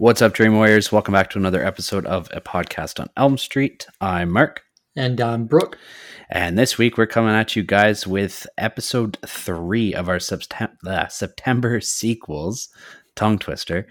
[0.00, 0.90] What's up, Dream Warriors?
[0.90, 3.86] Welcome back to another episode of a podcast on Elm Street.
[4.00, 4.62] I'm Mark.
[4.96, 5.76] And um, Brooke.
[6.30, 11.08] And this week we're coming at you guys with episode three of our Septem- uh,
[11.08, 12.70] September sequels,
[13.14, 13.86] Tongue Twister.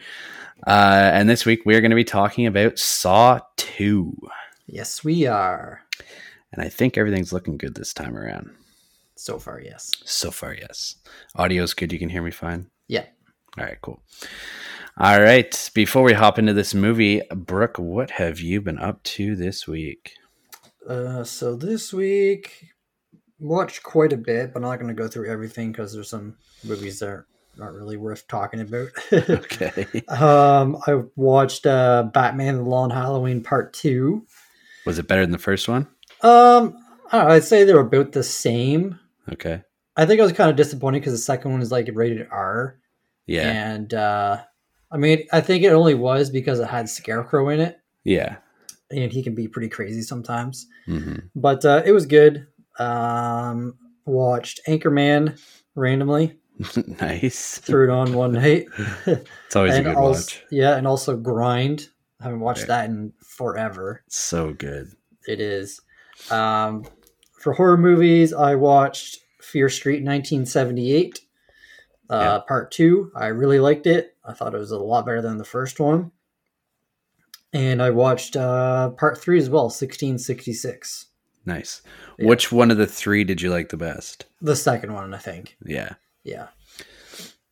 [0.65, 4.11] Uh, and this week we're going to be talking about Saw 2.
[4.65, 5.83] Yes, we are.
[6.51, 8.49] And I think everything's looking good this time around.
[9.15, 9.91] So far, yes.
[10.05, 10.95] So far, yes.
[11.37, 11.93] Audio's good.
[11.93, 12.71] You can hear me fine.
[12.87, 13.05] Yeah.
[13.59, 14.01] All right, cool.
[15.01, 15.71] All right.
[15.73, 20.15] Before we hop into this movie, Brooke, what have you been up to this week?
[20.85, 22.65] Uh, so this week,
[23.39, 26.35] watched quite a bit, but I'm not going to go through everything because there's some
[26.65, 28.89] movies that aren't really worth talking about.
[29.13, 30.03] Okay.
[30.09, 34.25] um, I watched uh, Batman: The Long Halloween Part Two.
[34.85, 35.87] Was it better than the first one?
[36.23, 36.77] Um,
[37.09, 38.99] I don't know, I'd say they're about the same.
[39.31, 39.61] Okay.
[39.95, 42.77] I think I was kind of disappointed because the second one is like rated R.
[43.27, 43.49] Yeah.
[43.49, 44.41] And uh,
[44.91, 48.37] I mean, I think it only was because it had Scarecrow in it, Yeah.
[48.91, 50.65] and he can be pretty crazy sometimes.
[50.85, 52.47] hmm But uh, it was good.
[52.79, 55.39] Um, watched Anchorman
[55.75, 56.39] randomly,
[57.01, 57.59] nice.
[57.59, 58.67] threw it on one night.
[59.05, 60.43] It's always a good also, watch.
[60.51, 61.89] Yeah, and also Grind.
[62.19, 62.67] I haven't watched Right.
[62.67, 64.03] that in forever.
[64.09, 64.91] So good.
[65.27, 65.81] It is.
[66.29, 66.85] Um,
[67.39, 71.21] for horror movies, I watched Fear Street 1978,
[72.11, 72.39] uh, Yeah.
[72.47, 73.11] part two.
[73.15, 74.15] I really liked it.
[74.29, 76.11] I thought it was a lot better than the first one.
[77.51, 81.07] And I watched uh, part three as well, 1666.
[81.45, 81.81] Nice.
[82.19, 82.27] Yeah.
[82.27, 84.25] Which one of the three did you like the best?
[84.41, 85.57] The second one, I think.
[85.65, 85.93] Yeah.
[86.23, 86.47] Yeah.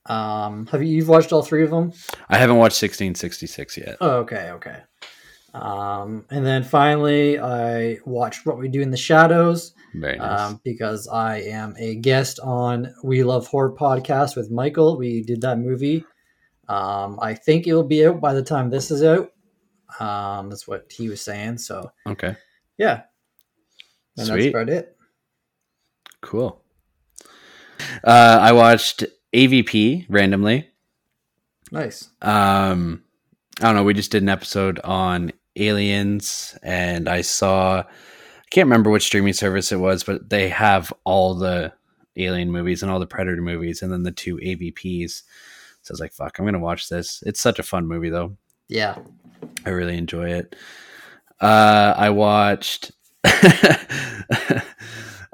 [0.05, 1.93] Um, have you you've watched all three of them?
[2.29, 3.97] I haven't watched 1666 yet.
[3.99, 4.81] Oh, okay, okay.
[5.53, 9.73] Um, and then finally, I watched What We Do in the Shadows.
[9.95, 10.39] Very nice.
[10.41, 14.97] um, because I am a guest on We Love Horror podcast with Michael.
[14.97, 16.05] We did that movie.
[16.67, 19.31] Um, I think it will be out by the time this is out.
[19.99, 21.59] Um, that's what he was saying.
[21.59, 22.35] So okay.
[22.77, 23.03] yeah,
[24.17, 24.49] and that's Sweet.
[24.49, 24.97] about it.
[26.21, 26.61] Cool.
[28.03, 30.69] Uh, I watched AVP randomly.
[31.71, 32.09] Nice.
[32.21, 33.03] Um,
[33.59, 33.83] I don't know.
[33.83, 37.79] We just did an episode on aliens, and I saw.
[37.81, 41.73] I can't remember which streaming service it was, but they have all the
[42.15, 45.23] alien movies and all the predator movies, and then the two AVPs.
[45.87, 48.37] So I was like, "Fuck, I'm gonna watch this." It's such a fun movie, though.
[48.67, 48.97] Yeah.
[49.65, 50.55] I really enjoy it.
[51.39, 52.91] Uh, I watched
[53.23, 53.39] uh,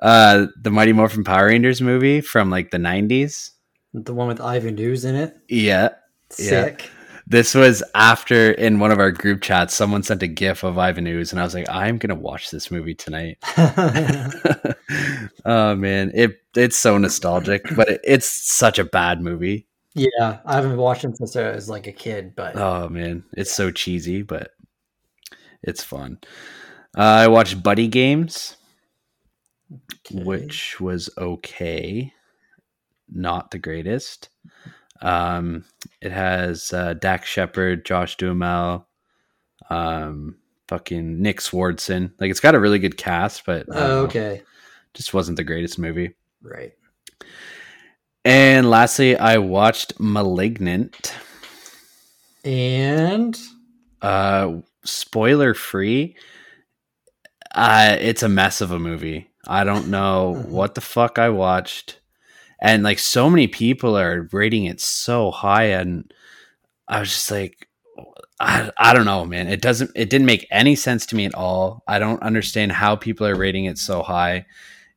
[0.02, 3.52] the Mighty Morphin Power Rangers movie from like the 90s.
[3.94, 5.36] The one with Ivan Ooze in it.
[5.48, 5.90] Yeah.
[6.30, 6.90] Sick.
[7.26, 11.08] This was after in one of our group chats, someone sent a gif of Ivan
[11.08, 13.38] Ooze, and I was like, I'm gonna watch this movie tonight.
[15.46, 19.68] oh man, it it's so nostalgic, but it, it's such a bad movie.
[19.96, 20.40] Yeah.
[20.46, 23.72] I haven't watched it since I was like a kid, but Oh man, it's so
[23.72, 24.52] cheesy, but
[25.62, 26.18] it's fun.
[26.98, 28.58] Uh, I watched Buddy Games,
[30.06, 30.24] Okay.
[30.24, 32.14] which was okay,
[33.10, 34.30] not the greatest.
[35.02, 35.66] Um,
[36.02, 38.88] it has uh, Dax Shepard, Josh Duhamel,
[39.70, 40.38] um,
[40.68, 42.12] fucking Nick Swardson.
[42.20, 44.44] Like it's got a really good cast, but Oh, know, okay.
[44.94, 46.14] just wasn't the greatest movie.
[46.42, 46.74] Right.
[48.26, 51.14] And lastly, I watched *Malignant*.
[52.46, 53.40] And
[54.02, 56.16] Uh, spoiler free.
[57.56, 59.30] Uh, it's a mess of a movie.
[59.48, 60.46] I don't know Mhm.
[60.50, 62.00] what the fuck I watched,
[62.62, 66.14] and like so many people are rating it so high, and
[66.88, 67.68] I was just like,
[68.40, 69.48] I, I don't know, man.
[69.48, 69.92] It doesn't.
[69.96, 71.84] It didn't make any sense to me at all.
[71.88, 74.46] I don't understand how people are rating it so high.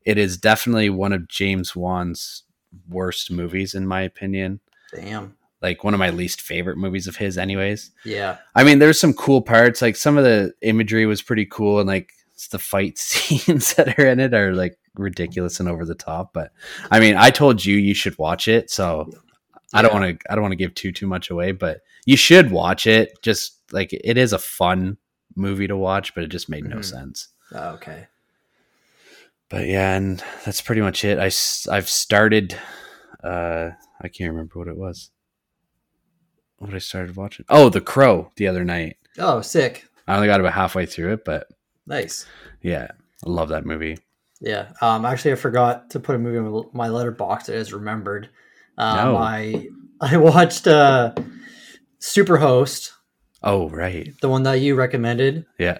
[0.04, 2.42] It is definitely one of James Wan's
[2.88, 4.60] worst movies, in my opinion.
[4.94, 5.36] damn.
[5.62, 7.90] Like one of my least favorite movies of his, anyways.
[8.04, 8.36] Yeah.
[8.54, 9.80] I mean, there's some cool parts.
[9.82, 12.12] Like some of the imagery was pretty cool, and like
[12.50, 16.32] the fight scenes that are in it are like ridiculous and over the top.
[16.34, 16.52] But
[16.90, 19.10] I mean, I told you you should watch it, so
[19.72, 20.30] I don't want to.
[20.30, 23.20] I don't want to give too too much away, but you should watch it.
[23.22, 24.98] Just like it is a fun
[25.34, 26.84] movie to watch, but it just made no Mhm.
[26.84, 27.28] sense.
[27.52, 28.06] Oh, okay.
[29.48, 31.18] But yeah, and that's pretty much it.
[31.18, 31.26] I
[31.74, 32.56] I've started.
[33.22, 33.70] uh
[34.00, 35.10] I can't remember what it was.
[36.58, 37.44] What I started watching?
[37.48, 38.96] Oh, The Crow the other night.
[39.18, 39.86] Oh, sick.
[40.08, 41.48] I only got about halfway through it, but
[41.86, 42.26] Nice.
[42.62, 42.88] yeah,
[43.24, 43.98] I love that movie.
[44.40, 44.68] Yeah.
[44.80, 45.04] Um.
[45.04, 47.48] Actually, I forgot to put a movie in my Letterboxd.
[47.48, 48.28] It is remembered.
[48.78, 49.16] Um, No.
[49.16, 49.68] I
[50.00, 51.14] I watched uh,
[52.00, 52.92] Superhost,
[53.42, 54.12] Oh, right.
[54.20, 55.46] the one that you recommended.
[55.58, 55.78] Yeah.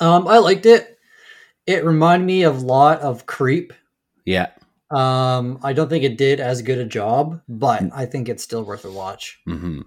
[0.00, 0.95] Um, I liked it.
[1.66, 3.72] It reminded me of a lot of Creep.
[4.24, 4.48] Yeah.
[4.90, 7.90] Um, I don't think it did as good a job, but Mm.
[7.92, 9.40] I think it's still worth a watch.
[9.44, 9.80] hmm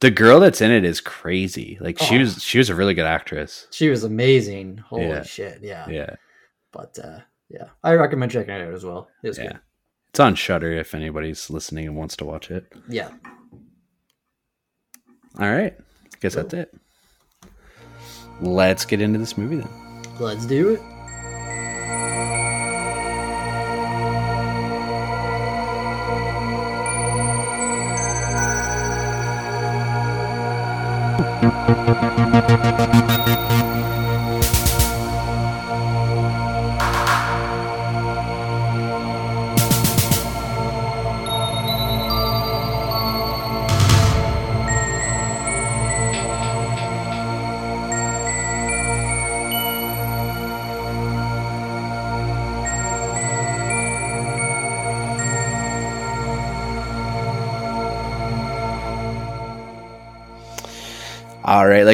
[0.00, 1.76] The girl that's in it is crazy.
[1.80, 2.20] Like she Oh.
[2.20, 3.66] was she was a really good actress.
[3.72, 4.78] She was amazing.
[4.78, 5.22] Holy Yeah.
[5.24, 5.58] shit.
[5.62, 5.88] Yeah.
[5.88, 6.16] Yeah.
[6.72, 9.08] But uh, yeah, I recommend checking it out as well.
[9.24, 9.44] It was Yeah.
[9.48, 9.60] good.
[10.10, 12.70] It's on Shudder if anybody's listening and wants to watch it.
[12.88, 13.10] Yeah.
[15.40, 15.74] All right.
[16.20, 16.72] Guess that's it.
[18.40, 19.68] Let's get into this movie then.
[20.20, 20.80] Let's do it.
[31.44, 32.92] All right.
[32.92, 33.01] Like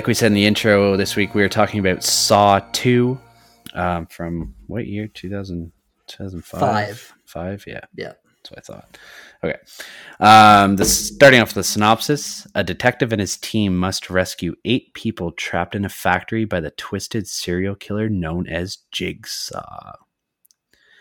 [0.09, 3.21] we said in the intro this week, we were talking about Saw 2
[3.75, 5.07] um, from what year?
[5.07, 5.71] 2000,
[6.07, 6.61] 2005?
[6.61, 7.15] Five.
[7.27, 7.65] Five?
[7.67, 7.81] Yeah.
[7.95, 8.15] Yeah.
[8.49, 8.99] That's what I thought.
[9.45, 9.59] Okay.
[10.19, 14.95] Um, this starting off with the synopsis: A detective and his team must rescue eight
[14.95, 19.93] people trapped in a factory by the twisted serial killer known as Jigsaw.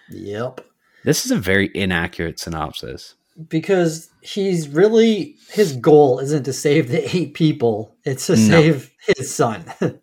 [0.09, 0.61] Yep.
[1.03, 3.15] This is a very inaccurate synopsis.
[3.49, 8.37] Because he's really his goal isn't to save the eight people; it's to No.
[8.49, 9.65] save his son.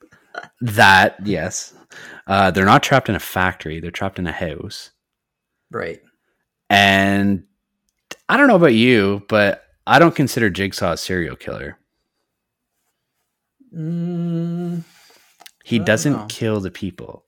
[0.61, 1.73] That yes,
[2.27, 4.91] uh, they're not trapped in a factory; they're trapped in a house.
[5.71, 6.01] right.
[6.71, 7.45] And
[8.29, 11.79] I don't know about you, but I don't consider Jigsaw a serial killer.
[13.77, 14.83] Mm,
[15.65, 16.27] He doesn't know.
[16.29, 17.25] kill the people.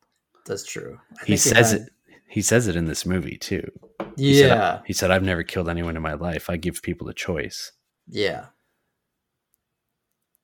[0.47, 0.99] that's true.
[1.21, 1.91] I He says it.
[2.29, 3.71] He says it in this movie too.
[4.17, 4.81] He said, Yeah.
[4.87, 6.49] he said, "I've never killed anyone in my life.
[6.51, 7.73] I give people the choice."
[8.09, 8.47] Yeah.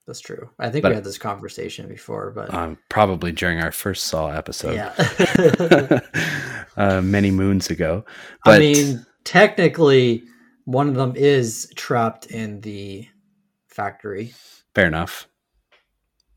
[0.05, 0.49] That's true.
[0.59, 4.29] I think But- we had this conversation before, but Um, probably during our first Saw
[4.31, 4.93] episode, yeah.
[6.77, 8.03] uh, many moons ago.
[8.43, 10.23] But I mean, technically,
[10.65, 13.07] one of them is trapped in the
[13.67, 14.33] factory,
[14.75, 15.27] fair enough.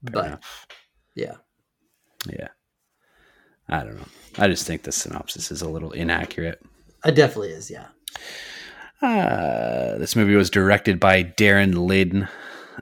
[0.04, 0.66] Fair but enough.
[1.16, 1.34] yeah,
[2.28, 2.48] Yeah.
[3.68, 4.06] I don't know.
[4.38, 6.60] I just think the synopsis is a little inaccurate.
[7.04, 7.70] it definitely is.
[7.70, 7.86] Yeah.
[9.02, 12.28] Uh, this movie was directed by Darren Lynn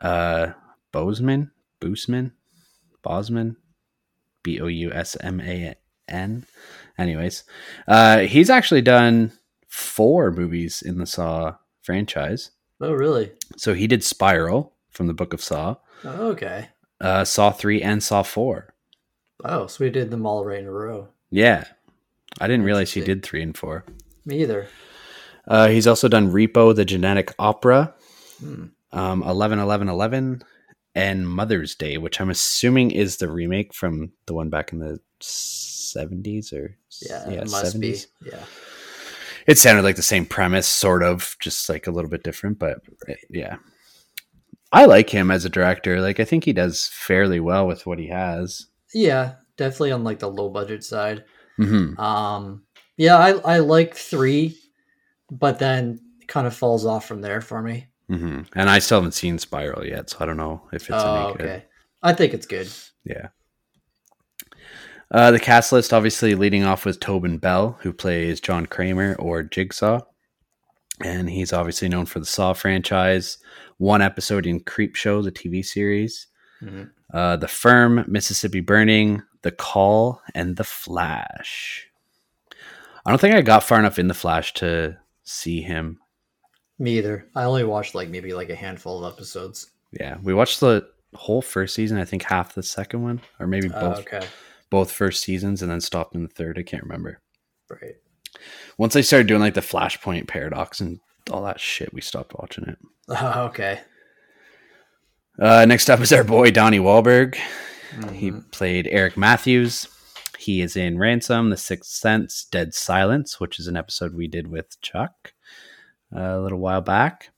[0.00, 0.52] uh,
[0.92, 1.50] Bozeman,
[1.80, 2.32] Boosman,
[3.02, 3.56] Bosman,
[4.42, 5.74] B O U S M A
[6.08, 6.46] N.
[6.98, 7.44] Anyways,
[7.88, 9.32] uh, he's actually done
[9.68, 12.52] four movies in the Saw franchise.
[12.80, 13.32] Oh, really?
[13.56, 16.68] So he did Spiral from the Book of Saw, Oh, okay.
[17.00, 18.73] uh, Saw 3, and Saw 4.
[19.42, 21.08] Oh, so we did them all right in a row.
[21.30, 21.64] Yeah.
[22.40, 23.84] I didn't realize he did 3 and 4.
[24.26, 24.68] Me either.
[25.46, 27.94] Uh, he's also done Repo, the Genetic Opera,
[28.40, 28.66] Hmm.
[28.92, 30.42] um, 11 11 11
[30.94, 35.00] and Mother's Day, which I'm assuming is the remake from the one back in the
[35.20, 37.96] 70s or Yeah, it must be.
[38.24, 38.44] Yeah.
[39.46, 42.78] It sounded like the same premise, sort of, just like a little bit different, but
[43.06, 43.56] it- yeah.
[44.72, 46.00] I like him as a director.
[46.00, 48.66] Like, I think he does fairly well with what he has.
[48.94, 51.24] Yeah, definitely on like the low budget side.
[51.56, 52.62] hmm Um,
[52.96, 54.56] yeah, I I like three,
[55.30, 57.88] but then it kind of falls off from there for me.
[58.10, 58.42] Mm-hmm.
[58.54, 61.36] And I still haven't seen Spiral yet, so I don't know if it's Oh, any
[61.36, 61.46] good.
[61.46, 61.64] okay.
[62.02, 62.68] I think it's good.
[63.04, 63.28] Yeah.
[65.10, 69.42] Uh, the cast list obviously leading off with Tobin Bell, who plays John Kramer or
[69.42, 70.00] Jigsaw.
[71.02, 73.38] And he's obviously known for the Saw franchise,
[73.78, 76.26] one episode in Creep Show, the TV series,
[76.62, 76.90] Mhm.
[77.14, 81.86] Uh, The Firm, Mississippi Burning, The Call, and The Flash.
[83.06, 85.98] I don't think I got far enough in The Flash to see him.
[86.78, 87.26] Me either.
[87.34, 89.70] I only watched like maybe like a handful of episodes.
[89.92, 93.70] Yeah, we watched the whole first season, I think half the second one, or maybe
[93.72, 94.26] Oh, both okay.
[94.70, 96.58] both first seasons, and then stopped in the third.
[96.58, 97.20] I can't remember.
[97.70, 97.94] Right.
[98.76, 100.98] once I started doing like the Flashpoint paradox and
[101.30, 102.78] all that shit, we stopped watching it.
[103.08, 103.80] Oh, okay.
[105.38, 107.36] Uh, next up is our boy Donnie Wahlberg.
[108.12, 108.50] He Mhm.
[108.52, 109.88] played Eric Matthews.
[110.38, 114.48] He is in Ransom, The Sixth Sense, Dead Silence, which is an episode we did
[114.48, 115.32] with Chuck
[116.14, 117.30] uh, a little while back.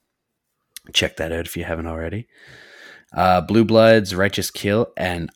[0.93, 2.27] Check that out if you haven't already.
[3.13, 5.29] Uh, Blue Bloods, Righteous Kill, and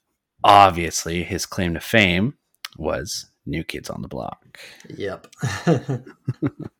[0.43, 2.35] obviously his claim to fame
[2.77, 4.59] was New Kids on the Block.
[4.89, 5.27] Yep.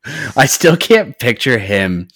[0.36, 2.08] I still can't picture him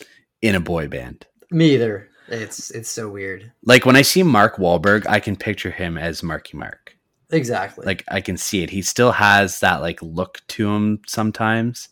[0.42, 1.26] in a boy band.
[1.52, 2.10] Me either.
[2.28, 3.52] It's it's so weird.
[3.64, 6.98] Like when I see Mark Wahlberg, I can picture him as Marky Mark.
[7.32, 7.86] Exactly.
[7.86, 8.70] Like I can see it.
[8.70, 11.90] He still has that like look to him sometimes.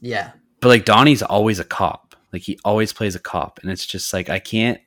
[0.00, 0.32] yeah.
[0.60, 2.14] But like Donnie's always a cop.
[2.32, 4.80] Like he always plays a cop, and it's just like I can't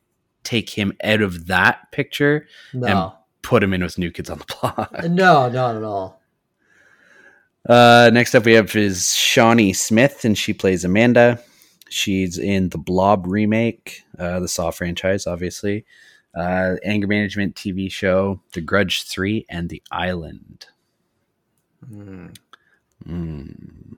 [0.44, 4.46] take him out of that picture, No, put him in with New Kids on the
[4.62, 4.92] Block.
[5.10, 6.22] no, not at all.
[7.68, 11.40] Uh, next up, we have is Shawnee Smith, and she plays Amanda.
[11.90, 15.86] She's in the Blob remake, uh, the Saw franchise, obviously,
[16.36, 20.68] uh, anger management TV show, The Grudge Three, and The Island.
[21.88, 22.28] Hmm.
[23.06, 23.98] Mm.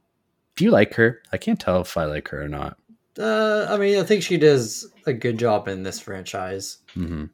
[0.56, 1.22] Do you like her?
[1.32, 2.78] I can't tell if I like her or not.
[3.18, 6.80] Uh, I mean, I think she does a good job in this franchise.
[6.94, 7.26] hmm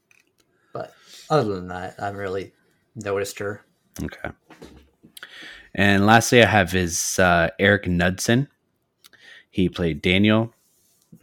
[0.74, 0.94] But
[1.30, 2.54] other than that, I haven't really
[2.96, 3.66] noticed her.
[4.02, 4.30] Okay.
[5.74, 8.48] And lastly, I have is uh, Erik Knudsen.
[9.56, 10.54] He played Daniel.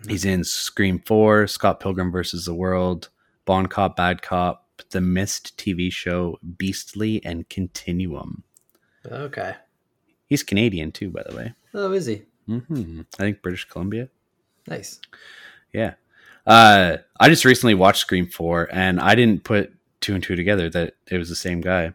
[0.09, 3.11] He's in Scream 4, Scott Pilgrim versus the World,
[3.45, 8.43] Bon Cop, Bad Cop, The Mist TV show, Beastly, and Continuum.
[9.05, 9.57] Okay.
[10.31, 11.53] He's Canadian too, by the way.
[11.75, 12.23] Oh, is he?
[12.47, 14.09] hmm I think British Columbia.
[14.67, 14.99] Nice.
[15.75, 15.97] Yeah.
[16.47, 20.71] Uh, I just recently watched Scream 4, and I didn't put two and two together
[20.71, 21.93] that it was the same guy.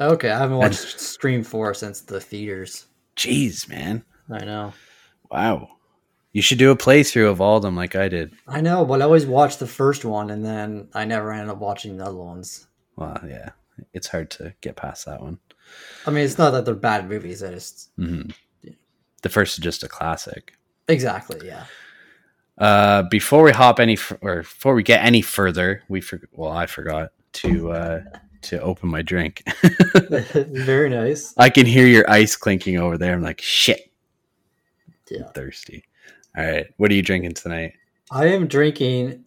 [0.00, 2.86] Okay, I haven't watched Scream 4 since the theaters.
[3.16, 4.04] Jeez, man.
[4.30, 4.74] I know.
[5.30, 5.68] Wow.
[6.32, 8.32] You should do a playthrough of all of them like I did.
[8.46, 11.58] I know, but I always watch the first one and then I never end up
[11.58, 12.66] watching the other ones.
[12.96, 13.50] Well, yeah.
[13.94, 15.38] It's hard to get past that one.
[16.06, 17.42] I mean, it's not that they're bad movies.
[17.42, 18.22] I just hmm
[19.22, 20.52] The first is just a classic.
[20.88, 21.64] exactly, yeah.
[22.58, 26.50] Uh, before we hop any, f- or before we get any further, we for- well,
[26.52, 28.00] I forgot to uh,
[28.42, 29.42] to open my drink.
[29.62, 31.32] Very nice.
[31.38, 33.14] I can hear your ice clinking over there.
[33.14, 33.89] I'm like, shit,
[35.10, 35.28] Yeah.
[35.34, 35.84] thirsty.
[36.36, 37.72] All right, what are you drinking tonight?
[38.10, 39.24] I am drinking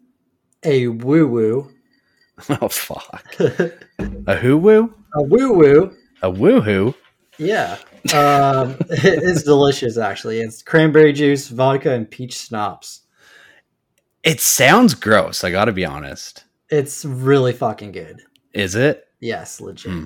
[0.64, 1.72] a woo woo.
[2.50, 3.36] Oh fuck,
[4.28, 5.96] a who woo, A woo woo.
[6.24, 6.96] a woo hoo.
[7.38, 7.78] Yeah.
[8.14, 10.40] Um, it's delicious, actually.
[10.40, 13.02] It's cranberry juice, vodka, and peach schnapps.
[14.24, 15.44] It sounds gross.
[15.44, 16.44] I got to be honest.
[16.70, 18.22] It's really fucking good.
[18.54, 19.06] Is it?
[19.20, 19.92] Yes, legit.
[19.92, 20.06] Hmm.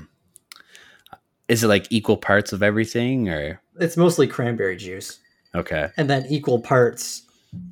[1.48, 5.20] Is it like equal parts of everything, or It's mostly cranberry juice,
[5.58, 7.24] okay, and then equal parts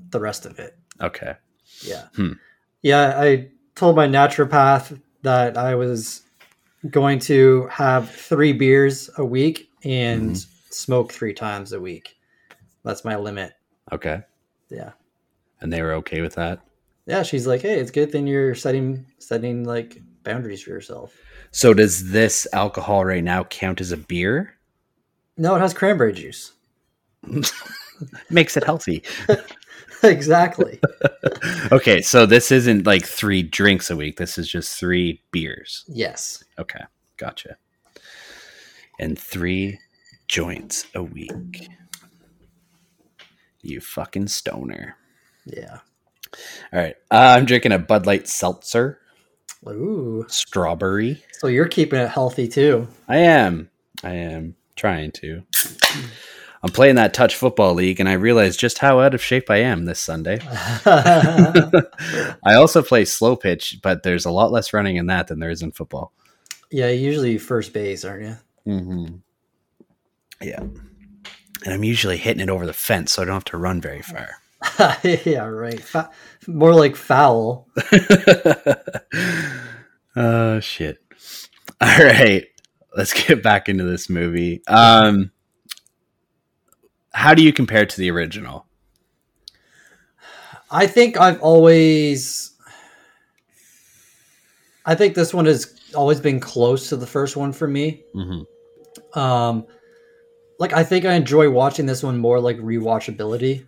[0.09, 0.77] the rest of it.
[1.01, 1.35] okay,
[1.81, 2.07] Yeah.
[2.15, 2.33] Hmm.
[2.81, 6.21] Yeah, I told my naturopath that I was
[6.89, 10.71] going to have three beers a week and Mm-hmm.
[10.71, 12.15] smoke three times a week.
[12.83, 13.53] That's my limit.
[13.91, 14.21] okay,
[14.69, 14.91] Yeah.
[15.61, 16.59] and they were okay with that.
[17.07, 21.13] Yeah, she's like, "Hey, it's good then you're setting setting like boundaries for yourself."
[21.51, 24.55] So does this alcohol right now count as a beer?
[25.37, 26.53] No, it has cranberry juice.
[28.29, 29.03] Makes it healthy.
[30.03, 30.79] exactly.
[31.71, 34.17] okay, so this isn't like three drinks a week.
[34.17, 35.85] This is just three beers.
[35.87, 36.43] yes.
[36.59, 36.81] Okay,
[37.17, 37.57] gotcha.
[38.99, 39.79] And three
[40.27, 41.69] joints a week.
[43.61, 44.95] You fucking stoner.
[45.45, 45.79] Yeah.
[46.73, 48.99] All right, uh, I'm drinking a Bud Light seltzer,
[49.67, 50.25] Ooh.
[50.27, 51.23] strawberry.
[51.33, 52.87] So you're keeping it healthy too.
[53.07, 53.69] I am.
[54.03, 55.43] I am trying to.
[56.65, 59.57] I'm playing that touch football league, and I realized just how out of shape I
[59.57, 60.39] am this Sunday.
[60.87, 65.51] I also play slow pitch, but there's a lot less running in that than there
[65.51, 66.11] is in football.
[66.71, 68.35] yeah, usually first base, aren't you?
[68.65, 69.15] Mm-hmm.
[70.41, 70.61] Yeah.
[70.61, 74.01] And I'm usually hitting it over the fence, so I don't have to run very
[74.01, 74.29] far.
[75.03, 75.79] yeah, right.
[75.79, 76.09] Fa-
[76.47, 77.67] more like foul.
[80.15, 80.97] oh shit!
[81.79, 82.45] All right,
[82.97, 84.63] let's get back into this movie.
[84.65, 85.29] Um,
[87.15, 88.65] how do you compare it to the original?
[90.69, 92.51] I think I've always.
[94.85, 98.03] I think this one has always been close to the first one for me.
[98.13, 99.17] Mm-hmm.
[99.17, 99.65] Um,
[100.59, 103.65] like I think I enjoy watching this one more like rewatchability.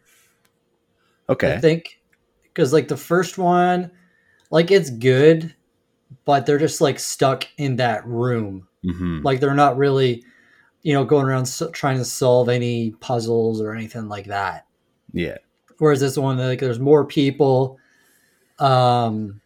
[1.29, 2.01] Okay, I think
[2.43, 3.89] because like the first one,
[4.51, 5.55] like it's good,
[6.25, 8.67] but they're just like stuck in that room.
[8.83, 9.21] Mm-hmm.
[9.23, 10.25] Like they're not really,
[10.87, 14.65] you know, going around trying to solve any puzzles or anything like that.
[15.11, 15.35] Yeah.
[15.79, 17.77] Whereas this one, like, there's more people.
[18.57, 19.41] Um,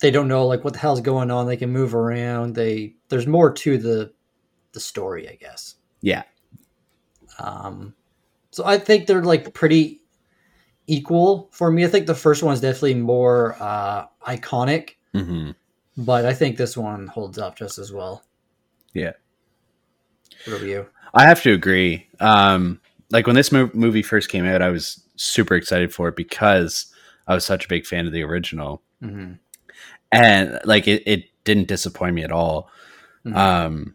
[0.00, 1.46] they don't know like what the hell's going on.
[1.46, 2.54] They can move around.
[2.54, 4.14] They there's more to the
[4.72, 5.74] the story, I guess.
[6.00, 6.22] Yeah.
[7.38, 7.94] Um,
[8.50, 10.00] so I think they're like pretty
[10.86, 11.84] equal for me.
[11.84, 15.50] I think the first one is definitely more uh, iconic, Mm-hmm.
[15.98, 18.24] but I think this one holds up just as well.
[18.94, 19.12] Yeah.
[20.46, 20.86] You?
[21.14, 22.06] I have to agree.
[22.20, 26.16] Um, like when this mo- movie first came out, I was super excited for it
[26.16, 26.86] because
[27.26, 29.34] I was such a big fan of the original, Mm-hmm.
[30.12, 32.68] and like it, it didn't disappoint me at all.
[33.26, 33.36] Mhm.
[33.36, 33.94] Um,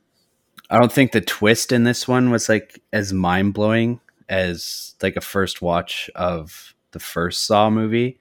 [0.69, 5.15] I don't think the twist in this one was like as mind blowing as like
[5.15, 8.19] a first watch of the first Saw movie.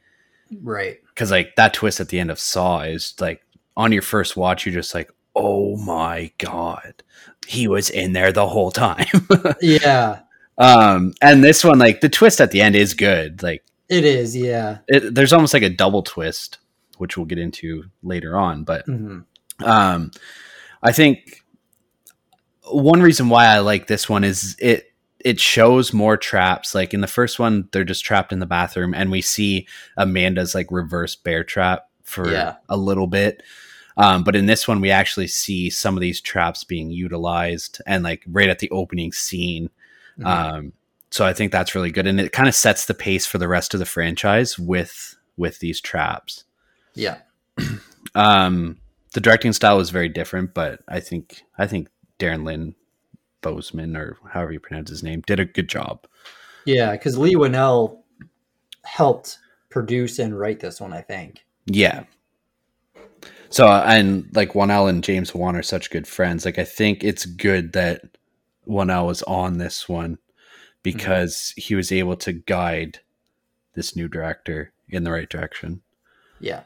[0.63, 0.99] Right.
[1.09, 3.43] because like that twist at the end of Saw is like
[3.77, 7.03] on your first watch, you're just like, oh my god,
[7.47, 9.07] he was in there the whole time.
[9.63, 10.21] Yeah,
[10.59, 13.43] um, and this one, like the twist at the end is good.
[13.43, 14.37] Like it is.
[14.37, 14.79] Yeah.
[14.89, 16.59] it, there's almost like a double twist,
[16.99, 18.65] which we'll get into later on.
[18.65, 19.25] But Mhm.
[19.63, 20.11] um,
[20.83, 21.43] I think
[22.71, 24.85] one reason why I like this one is it
[25.25, 26.75] it shows more traps.
[26.75, 29.67] Like in the first one, they're just trapped in the bathroom, and we see
[29.97, 32.57] Amanda's like reverse bear trap for Yeah.
[32.69, 33.43] a little bit.
[33.99, 38.03] Um, but in this one, we actually see some of these traps being utilized, and
[38.05, 39.69] like right at the opening scene.
[40.19, 40.27] Mhm.
[40.27, 40.73] Um,
[41.11, 43.49] so I think that's really good, and it kind of sets the pace for the
[43.49, 46.45] rest of the franchise with with these traps.
[46.95, 47.19] yeah.
[48.15, 48.79] Um,
[49.13, 51.89] the directing style was very different, but I think I think
[52.19, 52.75] Darren Lynn
[53.43, 56.07] Bozeman or however you pronounce his name did a good job.
[56.65, 57.99] Yeah, because Leigh Whannell
[58.85, 59.39] helped
[59.69, 61.45] produce and write this one, I think.
[61.67, 62.05] Yeah.
[63.51, 66.45] So and like Whannell and James Wan are such good friends.
[66.45, 68.03] Like I think it's good that
[68.67, 70.19] Whannell was on this one
[70.83, 73.01] because he was able to guide
[73.75, 75.81] this new director in the right direction.
[76.41, 76.63] Yeah,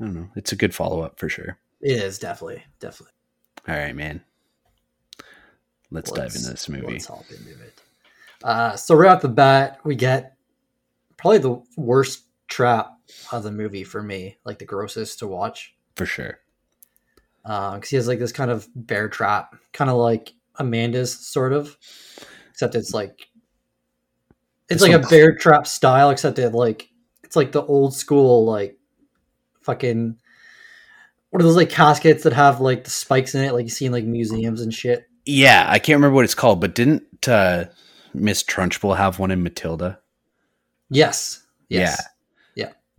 [0.00, 0.28] I don't know.
[0.34, 1.58] It's a good follow up for sure.
[1.80, 3.12] it is definitely, definitely.
[3.68, 4.22] All right, man.
[5.90, 6.92] Let's, dive Let's- into this movie.
[6.92, 7.80] Let's hop into it.
[8.42, 10.36] Uh, so right off the bat, we get
[11.16, 12.91] probably the worst trap
[13.32, 15.74] of the movie for me, like the grossest to watch.
[15.96, 16.38] For sure.
[17.42, 21.76] because he has like this kind of bear trap, kind of like Amanda's, sort of,
[22.50, 23.28] except it's like
[24.68, 26.88] it's This like a bear trap style, except it like
[27.24, 28.78] it's like the old school like
[29.62, 30.16] fucking
[31.30, 33.86] what are those like caskets that have like the spikes in it, like you see
[33.86, 35.08] in like museums and shit.
[35.24, 37.66] Yeah, I can't remember what it's called, but didn't uh,
[38.12, 39.98] Miss Trunchbull have one in Matilda?
[40.90, 42.02] Yes, yes,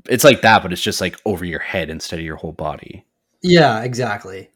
[0.09, 3.05] It's like that, but it's just like over your head instead of your whole body.
[3.41, 4.49] yeah, exactly.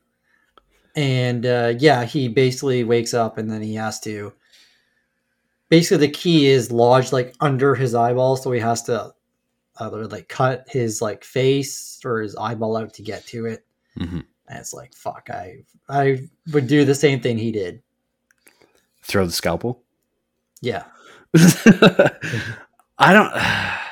[0.95, 4.33] And uh, yeah, he basically wakes up and then he has to.
[5.69, 9.13] Basically, the key is lodged like under his eyeball, so he has to
[9.79, 13.65] either like cut his like face or his eyeball out to get to it.
[13.97, 14.25] Mhm.
[14.47, 15.57] And it's like fuck, I
[15.89, 17.81] I would do the same thing he did.
[19.03, 19.83] Throw the scalpel.
[20.61, 20.85] Yeah,
[22.97, 23.31] I don't.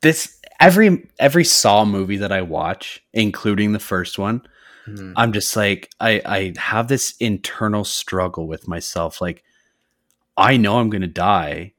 [0.00, 4.42] This every every Saw movie that I watch, including the first one,
[4.88, 5.12] Mhm.
[5.16, 9.20] I'm just like I I have this internal struggle with myself.
[9.20, 9.44] Like
[10.36, 11.74] I know I'm gonna die.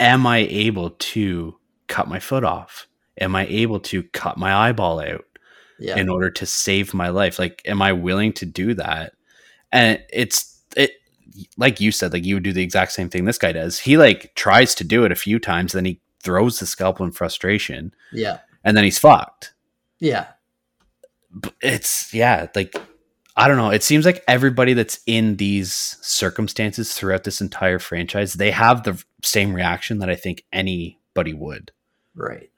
[0.00, 2.88] Am I able to cut my foot off?
[3.20, 5.24] Am I able to cut my eyeball out
[5.78, 7.38] yeah, in order to save my life?
[7.38, 9.12] Like, am I willing to do that?
[9.70, 10.92] And it's it
[11.56, 13.78] like you said, like you would do the exact same thing this guy does.
[13.80, 17.12] He like tries to do it a few times, then he throws the scalpel in
[17.12, 19.54] frustration, yeah, and then he's fucked.
[19.98, 20.26] Yeah,
[21.60, 22.74] it's yeah like
[23.36, 23.70] i don't know.
[23.70, 29.02] It seems like everybody that's in these circumstances throughout this entire franchise they have the
[29.22, 31.72] same reaction that i think anybody would.
[32.14, 32.50] Right,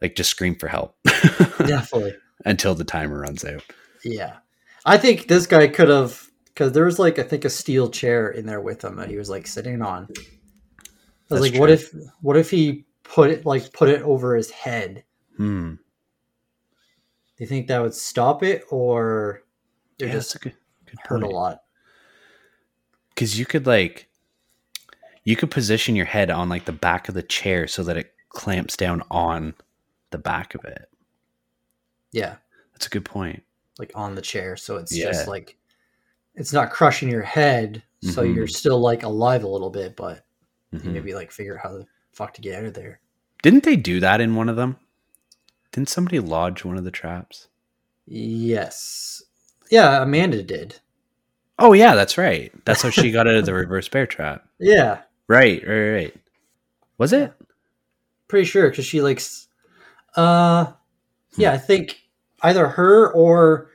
[0.00, 0.96] like just scream for help.
[1.58, 2.14] Definitely.
[2.44, 3.62] until the timer runs out.
[4.04, 4.36] Yeah.
[4.84, 8.28] I think this guy could have because there was like I think a steel chair
[8.28, 10.08] in there with him that he was like sitting on.
[11.30, 14.34] I was That's like, what if what if he put it like put it over
[14.34, 15.04] his head?
[15.38, 15.78] hmm
[17.38, 19.44] Do you think that would stop it or
[20.00, 20.54] it yeah, just good,
[20.86, 21.62] good hurt a lot?
[23.10, 24.08] because you could like
[25.24, 28.14] you could position your head on like the back of the chair so that it
[28.30, 29.54] clamps down on
[30.10, 30.88] the back of it
[32.12, 32.38] Yeah.
[32.72, 33.42] that's a good point
[33.78, 34.56] Like on the chair.
[34.56, 35.08] So it's Yeah.
[35.08, 35.56] just like
[36.36, 38.34] it's not crushing your head, so Mhm.
[38.34, 40.25] you're still like alive a little bit, but
[40.74, 40.84] Mhm.
[40.92, 43.00] maybe like figure out how the fuck to get out of there.
[43.42, 44.76] didn't they do that in one of them
[45.72, 47.48] didn't somebody lodge one of the traps
[48.08, 49.22] Yes.
[49.68, 50.78] Yeah, Amanda did.
[51.58, 52.52] Oh yeah, that's right.
[52.64, 54.46] That's how she got out of the reverse bear trap.
[54.60, 55.00] Yeah.
[55.26, 56.14] Right, right, right.
[56.98, 57.32] Was it?
[58.28, 59.46] pretty sure because she likes
[60.16, 60.66] uh
[61.36, 62.00] yeah i think
[62.42, 63.70] either her or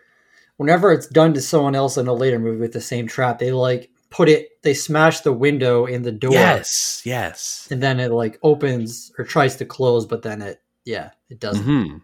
[0.58, 3.52] whenever it's done to someone else in a later movie with the same trap they
[3.52, 7.68] like put it they smash the window in the door Yes, yes.
[7.72, 11.64] and then it like opens or tries to close but then it yeah it doesn't
[11.66, 11.98] hmm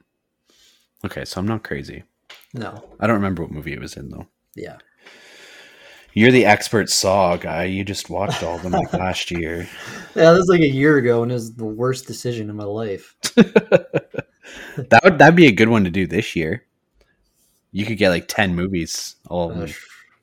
[1.06, 2.04] Okay, so I'm not crazy.
[2.56, 4.26] no I don't remember what movie it was in though.
[4.56, 4.78] yeah
[6.14, 7.66] You're the expert Saw guy.
[7.66, 9.68] You just watched all of them like last year.
[10.16, 12.64] yeah this was like a year ago and it was the worst decision in my
[12.64, 16.64] life that would that'd be a good one to do this year.
[17.72, 19.16] You could get like ten movies.
[19.30, 19.76] All of Uh, them.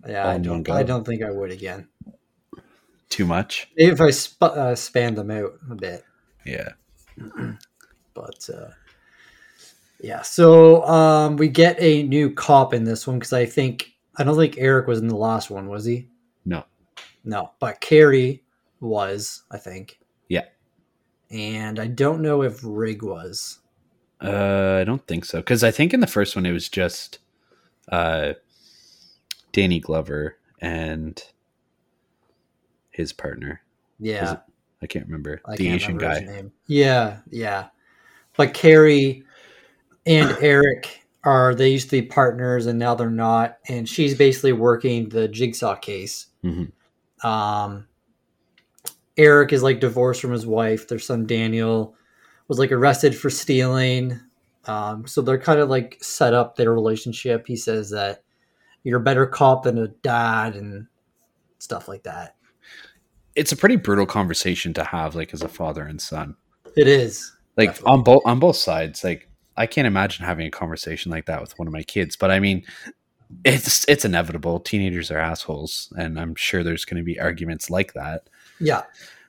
[0.07, 0.69] Yeah I don't.
[0.71, 1.89] I don't think i would again
[3.09, 3.69] Too much.
[3.77, 6.05] maybe if i sp- uh, spanned them out a bit
[6.45, 6.71] Yeah.
[8.15, 8.71] But uh,
[10.01, 14.23] yeah, so um, we get a new cop in this one because I think I
[14.23, 16.09] don't think Eric was in the last one, was he?
[16.45, 16.65] No.
[17.25, 18.45] No, but Kerry
[18.81, 19.99] was, I think.
[20.29, 20.45] Yeah.
[21.31, 23.59] And I don't know if Rigg was.
[24.21, 27.19] Uh, I don't think so because I think in the first one it was just
[27.91, 28.35] uh,
[29.55, 31.23] Danny Glover and
[32.91, 33.63] his partner.
[33.99, 34.39] Yeah,
[34.83, 36.51] I can't remember I the can't Asian remember guy.
[36.67, 37.69] Yeah, yeah.
[38.37, 39.23] But Kerry
[40.05, 44.53] and Eric are they used to be partners and now they're not, and she's basically
[44.53, 46.27] working the jigsaw case.
[46.45, 46.73] Mhm.
[47.23, 47.87] Um,
[49.17, 50.89] Eric is like divorced from his wife.
[50.89, 51.95] Their son Daniel
[52.49, 54.21] was like arrested for stealing.
[54.67, 57.47] Um, so they're kind of like set up their relationship.
[57.47, 58.24] He says that
[58.85, 60.87] you're a better cop than a dad and
[61.59, 62.37] stuff like that.
[63.35, 66.37] It's a pretty brutal conversation to have, like as a father and son.
[66.77, 67.93] It is Like Definitely.
[67.93, 69.03] on both on both sides.
[69.03, 72.15] Like I can't imagine having a conversation like that with one of my kids.
[72.17, 72.65] But I mean,
[73.45, 74.61] it's it's inevitable.
[74.61, 78.29] Teenagers are assholes, and I'm sure there's going to be arguments like that.
[78.61, 78.83] yeah,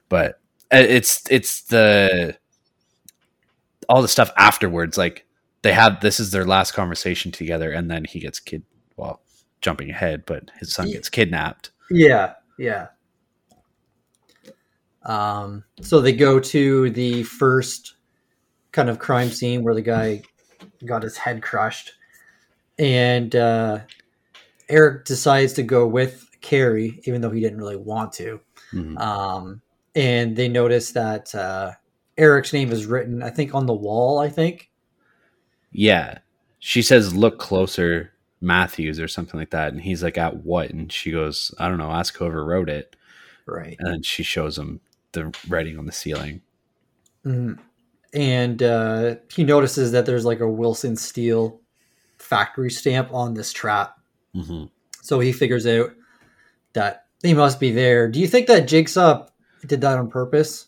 [0.09, 0.39] but
[0.73, 2.37] uh, it's it's the
[3.87, 5.25] all the stuff afterwards like
[5.61, 8.63] they have this is their last conversation together and then he gets kid
[8.97, 9.21] well
[9.65, 12.87] jumping ahead but his son gets kidnapped Yeah, yeah.
[15.03, 17.95] Um, so they go to the first
[18.71, 20.21] kind of crime scene where the guy
[20.85, 21.93] got his head crushed,
[22.79, 23.79] and uh,
[24.69, 28.39] Eric decides to go with Kerry, even though he didn't really want to.
[28.71, 28.99] Mhm.
[28.99, 29.61] Um,
[29.95, 31.71] and they notice that uh,
[32.17, 34.19] Eric's name is written, I think, on the wall.
[34.19, 34.69] I think.
[35.71, 36.19] yeah
[36.59, 38.11] she says look closer
[38.45, 41.77] matthews or something like that and he's like at what and she goes i don't
[41.77, 42.95] know ask whoever wrote it
[43.45, 43.75] Right.
[43.79, 44.79] and she shows him
[45.11, 46.41] the writing on the ceiling
[47.25, 47.57] Mhm.
[48.13, 51.59] And uh, he notices that there's like a Wilson Steel
[52.17, 53.99] factory stamp on this trap.
[54.33, 54.65] hmm
[55.01, 55.91] So he figures out
[56.73, 58.07] that they must be there.
[58.07, 59.27] Do you think that Jigsaw
[59.65, 60.67] did that on purpose?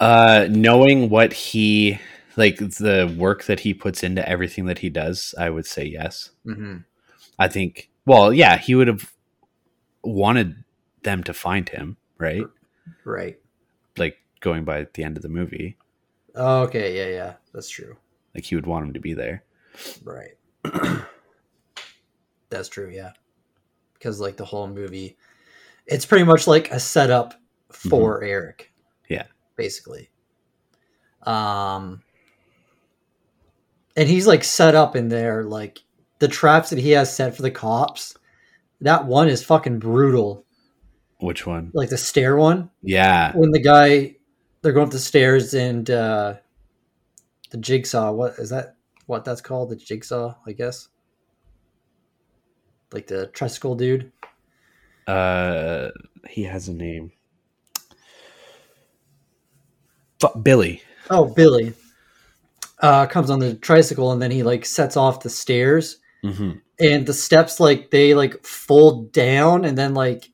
[0.00, 2.00] Uh, knowing what he
[2.36, 6.30] like the work that he puts into everything that he does, I would say yes.
[6.46, 6.78] Mm-hmm.
[7.38, 7.90] I think.
[8.04, 9.12] Well, yeah, he would have
[10.04, 10.62] wanted
[11.02, 12.44] them to find him, right?
[13.04, 13.38] Right.
[13.96, 15.76] Like going by the end of the movie,
[16.38, 16.94] Oh, okay.
[16.96, 17.32] Yeah, yeah.
[17.54, 17.96] That's true.
[18.34, 19.42] like he would want him to be there.
[20.04, 20.36] Right.
[22.50, 22.90] That's true.
[22.92, 23.12] Yeah.
[23.94, 25.16] Because like the whole movie,
[25.86, 27.34] it's pretty much like a setup
[27.72, 28.70] for Eric.
[29.08, 29.24] Yeah.
[29.56, 30.10] Basically.
[31.22, 32.02] Um.
[33.96, 35.82] And he's like set up in there, like
[36.18, 38.14] the traps that he has set for the cops.
[38.82, 40.44] That one is fucking brutal.
[41.18, 41.70] Which one?
[41.72, 42.70] Like the stair one.
[42.82, 44.16] Yeah, when the guy
[44.66, 46.34] they're going up the stairs and uh
[47.50, 48.74] the jigsaw what is that
[49.06, 50.88] what that's called the jigsaw i guess
[52.92, 54.10] like the tricycle dude
[55.06, 55.90] uh,
[56.28, 57.12] he has a name.
[60.18, 60.82] Fu- Billy.
[61.10, 61.74] oh billy
[62.80, 65.98] uh comes on the tricycle and then he like sets off the stairs.
[66.22, 70.30] Hmm and the steps like they like fold down and then like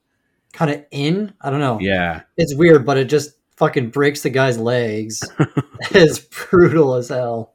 [0.52, 1.34] kind of in.
[1.40, 1.78] I don't know.
[1.80, 5.22] Yeah, it's weird but it just fucking breaks the guy's legs.
[5.90, 7.54] It's brutal as hell.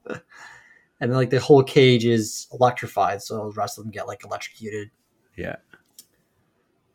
[1.00, 4.26] And then like the whole cage is electrified so the rest of them get like
[4.26, 4.92] electrocuted.
[5.38, 5.56] Yeah.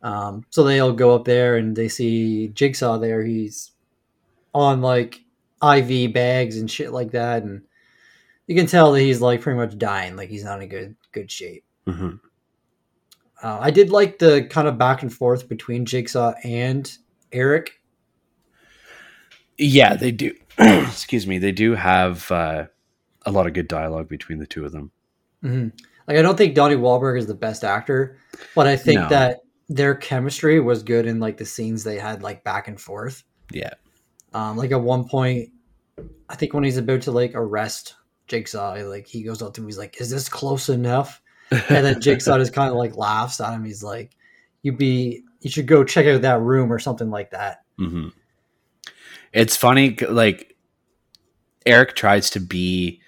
[0.02, 3.24] um, so they all go up there and they see jigsaw there.
[3.24, 3.72] He's
[4.52, 5.22] on like
[5.62, 7.62] iv bags and shit like that and
[8.46, 11.30] you can tell that he's like pretty much dying like he's not in good good
[11.30, 12.16] shape hmm
[13.42, 16.96] uh, i did like the kind of back and forth between jigsaw and
[17.32, 17.80] eric
[19.58, 20.34] Yeah, they do.
[20.58, 21.38] Excuse me.
[21.38, 22.66] They do have uh,
[23.26, 24.90] a lot of good dialogue between the two of them.
[25.42, 25.68] hmm
[26.08, 28.16] Like I don't think Donnie Wahlberg is the best actor,
[28.54, 29.08] but I think No.
[29.10, 33.22] that their chemistry was good in like the scenes they had like back and forth.
[33.52, 33.74] Yeah.
[34.32, 35.50] Um, like at one point,
[36.28, 37.94] I think when he's about to like arrest
[38.32, 42.00] Jigsaw, like he goes up to him, he's like, "Is this close enough?" And then
[42.00, 43.62] Jigsaw just kind of like laughs at him.
[43.62, 44.16] He's like,
[44.62, 48.08] "You be, you should go check out that room or something like that." hmm
[49.34, 50.56] It's funny, like
[51.66, 53.02] Eric tries to be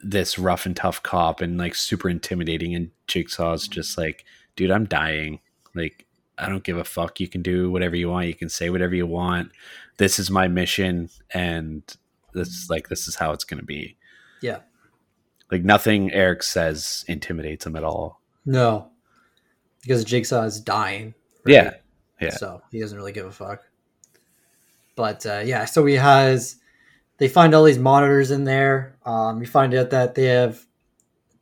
[0.00, 4.24] this rough and tough cop and like super intimidating, and Jigsaw's just like,
[4.56, 5.38] dude, I'm dying.
[5.74, 6.06] Like,
[6.38, 7.20] I don't give a fuck.
[7.20, 8.26] You can do whatever you want.
[8.26, 9.52] You can say whatever you want.
[9.98, 11.82] This is my mission, and
[12.34, 13.96] this like this is how it's gonna be.
[14.46, 14.58] Yeah.
[15.50, 18.20] Like nothing Eric says intimidates him at all.
[18.44, 18.90] No,
[19.82, 21.14] because Jigsaw is dying.
[21.44, 21.74] Yeah.
[22.20, 22.30] Yeah.
[22.30, 23.62] So he doesn't really give a fuck.
[24.94, 26.56] But uh, yeah, so he has
[27.18, 28.96] they find all these monitors in there.
[29.04, 30.64] Um, you find out that they have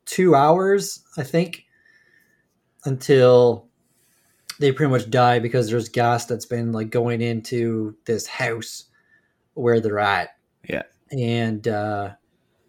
[0.06, 1.64] two hours, I think,
[2.84, 3.68] until
[4.60, 8.84] they pretty much die because there's gas that's been like going into this house
[9.54, 10.30] where they're at.
[10.68, 10.82] Yeah.
[11.10, 12.12] And uh,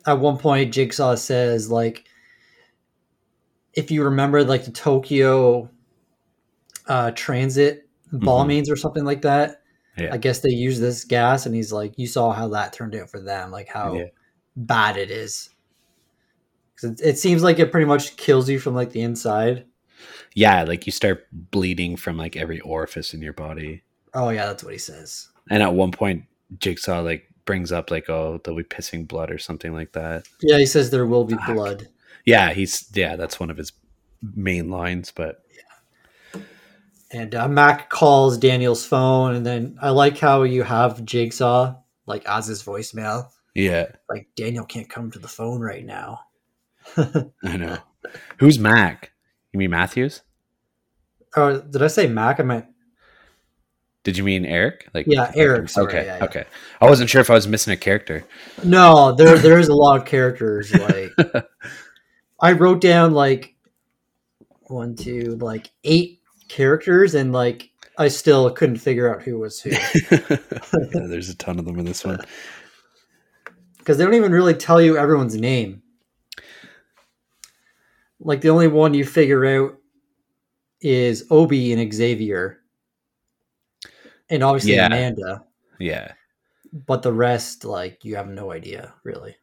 [0.06, 2.06] at one point, Jigsaw says like,
[3.74, 5.70] if you remember like the Tokyo
[6.88, 9.62] uh, transit bombings or something like that,
[9.98, 10.14] Yeah.
[10.14, 13.10] I guess they use this gas, and he's like, you saw how that turned out
[13.10, 14.06] for them, like how Yeah.
[14.56, 15.50] bad it is.
[16.84, 19.66] it, it seems like it pretty much kills you from like the inside.
[20.34, 23.84] Yeah, like you start bleeding from like every orifice in your body.
[24.14, 25.30] Oh yeah, that's what he says.
[25.50, 26.26] And at one point,
[26.60, 30.28] Jigsaw like brings up like, "Oh, they'll be pissing blood" or something like that.
[30.42, 31.54] Yeah, he says there will be Fuck.
[31.56, 31.88] blood.
[32.26, 33.72] Yeah, he's yeah, that's one of his
[34.36, 35.12] main lines.
[35.16, 35.44] But
[36.34, 36.42] yeah.
[37.12, 41.76] And uh, Mac calls Daniel's phone, and then I like how you have Jigsaw
[42.08, 43.30] like as his voicemail.
[43.56, 46.20] yeah, Like Daniel can't come to the phone right now.
[46.98, 47.78] I know.
[48.38, 49.12] Who's Mac?
[49.54, 50.22] You mean Matthews?
[51.36, 52.40] Oh, did I say Mac?
[52.40, 52.66] I meant
[54.06, 54.88] Did you mean Eric?
[54.94, 56.24] Like Yeah, Eric, sorry, okay, yeah, yeah.
[56.24, 56.46] okay.
[56.80, 58.24] I wasn't sure if I was missing a character.
[58.64, 59.14] no.
[59.14, 60.74] There, there is a lot of characters.
[60.74, 61.12] Like
[62.40, 63.56] I wrote down like
[64.68, 69.72] one, two, like eight characters, and like I still couldn't figure out who was who
[70.12, 70.38] yeah,
[70.92, 72.20] there's a ton of them in this one.
[73.80, 75.82] because they don't even really tell you everyone's name.
[78.20, 79.78] Like the only one you figure out
[80.82, 82.60] is Obi and Xavier,
[84.30, 84.88] and obviously Yeah.
[84.88, 85.44] Amanda.
[85.80, 86.14] Yeah,
[86.72, 89.36] But the rest, like, you have no idea, really.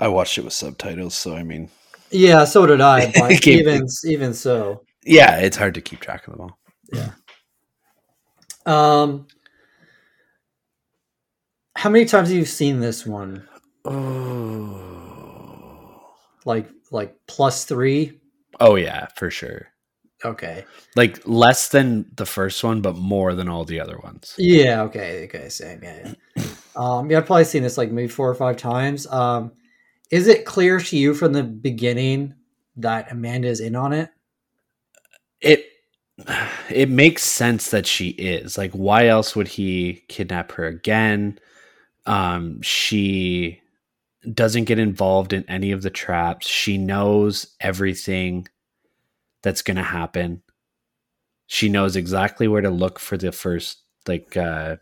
[0.00, 1.70] I watched it with subtitles, so I mean,
[2.10, 3.12] Yeah, so did I.
[3.14, 6.58] But Can't even even so, yeah, it's hard to keep track of them all.
[6.92, 7.10] Yeah.
[8.66, 9.26] Um,
[11.76, 13.48] how many times have you seen this one?
[13.84, 14.94] Oh,
[16.44, 18.20] Like, like plus three?
[18.60, 19.68] oh yeah, for sure.
[20.24, 20.64] Okay.
[20.96, 24.34] Like less than the first one, but more than all the other ones.
[24.36, 24.82] Yeah.
[24.82, 25.24] Okay.
[25.24, 25.48] Okay.
[25.48, 25.80] Same.
[25.82, 26.14] Yeah.
[26.36, 26.44] yeah.
[26.76, 27.18] um, yeah.
[27.18, 29.06] I've probably seen this like maybe four or five times.
[29.06, 29.52] Um,
[30.10, 32.34] is it clear to you from the beginning
[32.76, 34.10] that Amanda is in on it?
[35.40, 35.66] It
[36.68, 38.58] it makes sense that she is.
[38.58, 41.38] Like, why else would he kidnap her again?
[42.06, 43.60] Um, she
[44.34, 46.48] doesn't get involved in any of the traps.
[46.48, 48.48] She knows everything
[49.42, 50.42] that's going to happen.
[51.46, 54.76] She knows exactly where to look for the first like uh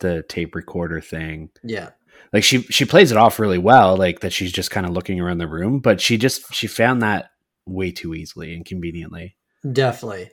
[0.00, 1.50] the tape recorder thing.
[1.62, 1.90] Yeah.
[2.32, 5.20] Like she she plays it off really well like that she's just kind of looking
[5.20, 7.30] around the room, but she just she found that
[7.66, 9.36] way too easily and conveniently.
[9.70, 10.30] Definitely.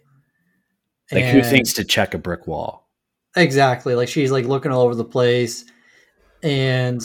[1.11, 2.89] Like who thinks to check a brick wall?
[3.35, 3.95] Exactly.
[3.95, 5.65] Like she's like looking all over the place.
[6.43, 7.01] And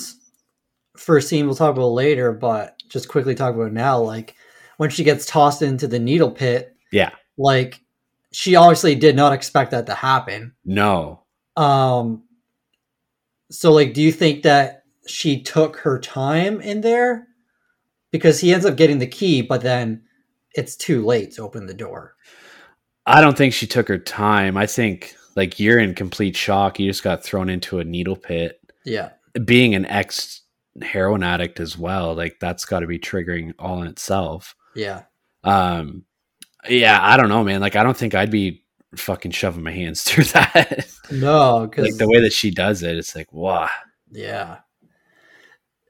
[0.97, 4.01] first scene we'll talk about later, but just quickly talk about now.
[4.01, 4.37] Like
[4.77, 7.11] when she gets tossed into the needle pit, Yeah.
[7.39, 7.81] like
[8.33, 10.55] she obviously did not expect that to happen.
[10.65, 11.23] No.
[11.57, 12.25] Um
[13.51, 17.29] so like do you think that she took her time in there?
[18.11, 20.03] Because he ends up getting the key, but then
[20.55, 22.15] it's too late to open the door.
[23.07, 24.57] I don't think she took her time.
[24.57, 26.79] I think like you're in complete shock.
[26.79, 28.61] You just got thrown into a needle pit.
[28.85, 29.11] Yeah.
[29.45, 30.43] Being an ex
[30.83, 34.55] heroin addict as well, like that's got to be triggering all in itself.
[34.75, 35.03] Yeah.
[35.43, 36.05] Um
[36.69, 37.61] yeah, I don't know, man.
[37.61, 38.63] Like I don't think I'd be
[38.97, 40.87] fucking shoving my hands through that.
[41.11, 43.69] No, because like the way that she does it, it's like, wow.
[44.11, 44.59] Yeah.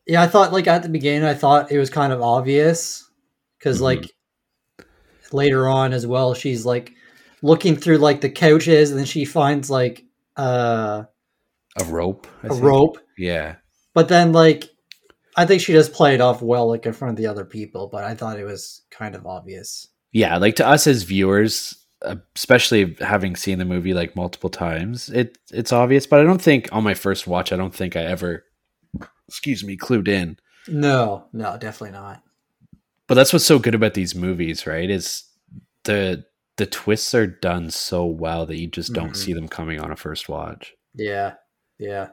[0.07, 3.09] Yeah, I thought like at the beginning I thought it was kind of obvious
[3.59, 3.83] because Mhm.
[3.83, 4.11] like
[5.33, 6.93] later on as well she's like
[7.43, 10.05] looking through like the couches and then she finds like
[10.37, 11.05] uh,
[11.81, 12.27] A rope.
[12.43, 12.63] I a think.
[12.63, 13.57] rope Yeah.
[13.95, 14.69] but then like
[15.37, 17.89] I think she does play it off well like in front of the other people
[17.89, 19.89] but I thought it was kind of obvious.
[20.13, 25.09] yeah like to us as viewers uh, especially having seen the movie like multiple times
[25.11, 28.03] it it's obvious but i don't think on my first watch i don't think i
[28.03, 28.45] ever
[29.27, 30.37] excuse me clued in
[30.69, 32.23] No, no, definitely not.
[33.09, 35.25] but that's what's so good about these movies right is
[35.85, 36.25] the
[36.59, 39.17] the twists are done so well that you just don't Mhm.
[39.17, 41.35] see them coming on a first watch Yeah,
[41.79, 42.11] yeah.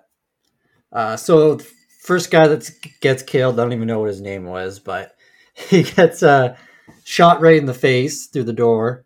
[0.92, 1.60] Uh, so
[2.02, 5.16] first guy that gets killed, I don't even know what his name was, but
[5.54, 6.58] he gets uh,
[7.04, 9.06] shot right in the face through the door,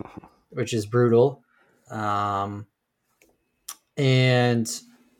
[0.50, 1.42] which is brutal.
[1.90, 2.66] Um,
[3.96, 4.70] and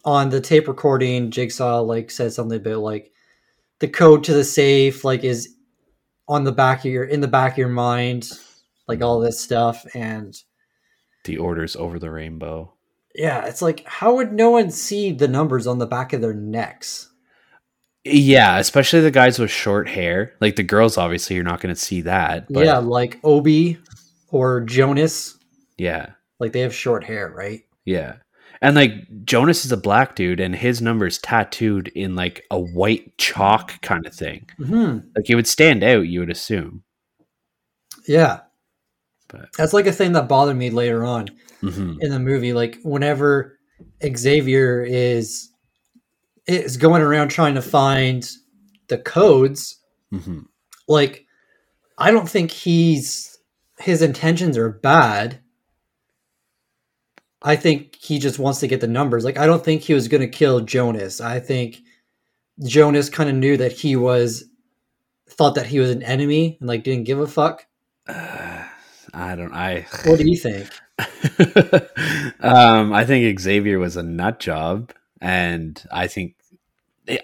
[0.04, 3.12] on the tape recording, Jigsaw like said something about like
[3.80, 5.54] the code to the safe like is
[6.28, 8.30] on the back of your in the back of your mind,
[8.88, 10.36] like all this stuff, and
[11.24, 12.72] the orders over the rainbow
[13.14, 16.34] Yeah, it's like how would no one see the numbers on the back of their
[16.34, 17.10] necks?
[18.04, 20.34] Yeah, especially the guys with short hair.
[20.40, 22.46] Like the girls, obviously, you're not going to see that.
[22.52, 23.78] But yeah, like Obi
[24.28, 25.38] or Jonas,
[25.78, 27.62] yeah, like they have short hair, right?
[27.84, 28.16] yeah.
[28.62, 28.92] And like
[29.26, 34.06] Jonas is a black dude, and his number's tattooed in like a white chalk kind
[34.06, 34.48] of thing.
[34.56, 36.82] hmm Like it would stand out, you would assume.
[38.08, 38.40] Yeah.
[39.28, 41.28] But- That's like a thing that bothered me later on
[41.60, 42.52] hmm in the movie.
[42.54, 43.58] Like whenever
[44.02, 45.50] Xavier is
[46.46, 48.28] is going around trying to find
[48.88, 49.80] the codes,
[50.10, 50.40] hmm
[50.86, 51.24] like
[51.98, 53.38] I don't think he's
[53.78, 55.40] his intentions are bad.
[57.42, 59.24] I think he just wants to get the numbers.
[59.24, 61.20] Like I don't think he was going to kill Jonas.
[61.20, 61.80] I think
[62.62, 64.44] Jonas kind of knew that he was
[65.28, 67.66] thought that he was an enemy and like didn't give a fuck.
[68.06, 68.64] Uh,
[69.14, 69.52] I don't.
[69.52, 69.86] I.
[70.04, 70.68] What do you think?
[72.40, 76.36] um, I think Xavier was a nut job, and I think
[77.08, 77.18] eh,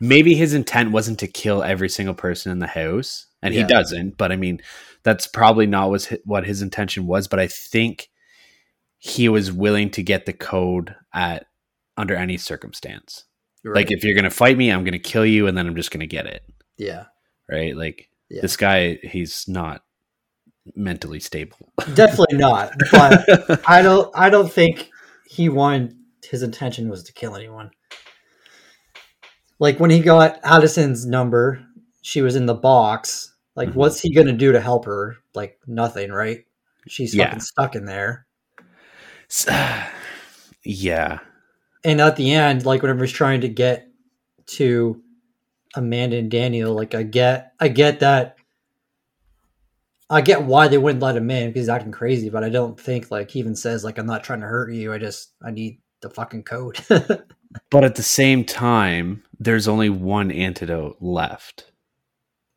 [0.00, 4.16] maybe his intent wasn't to kill every single person in the house, and he doesn't.
[4.16, 4.60] But I mean,
[5.02, 7.28] that's probably not was what his intention was.
[7.28, 8.08] But I think
[8.98, 11.46] he was willing to get the code at
[11.96, 13.24] under any circumstance.
[13.64, 16.06] Like if you're gonna fight me, I'm gonna kill you, and then I'm just gonna
[16.06, 16.42] get it.
[16.78, 17.06] yeah,
[17.50, 17.76] Right?
[17.76, 18.40] Like Yeah.
[18.42, 19.82] this guy, he's not
[20.74, 21.72] mentally stable.
[21.94, 22.72] definitely not.
[22.90, 24.10] But I don't.
[24.14, 24.90] I don't think
[25.28, 25.96] he wanted.
[26.30, 27.70] His intention was to kill anyone.
[29.58, 31.64] Like when he got Addison's number,
[32.02, 33.34] she was in the box.
[33.56, 33.74] Like, Mhm.
[33.74, 35.16] what's he gonna do to help her?
[35.34, 36.44] Like nothing, right?
[36.88, 37.26] She's Yeah.
[37.26, 38.26] fucking stuck in there.
[40.62, 41.20] Yeah.
[41.84, 43.88] And at the end, like whenever he's trying to get
[44.46, 45.02] to
[45.74, 48.36] Amanda and Daniel, like I get, I get that.
[50.10, 52.78] I get why they wouldn't let him in because he's acting crazy, but I don't
[52.78, 54.92] think like he even says like I'm not trying to hurt you.
[54.92, 56.78] I just I need the fucking code.
[57.68, 61.72] But at the same time, there's only one antidote left.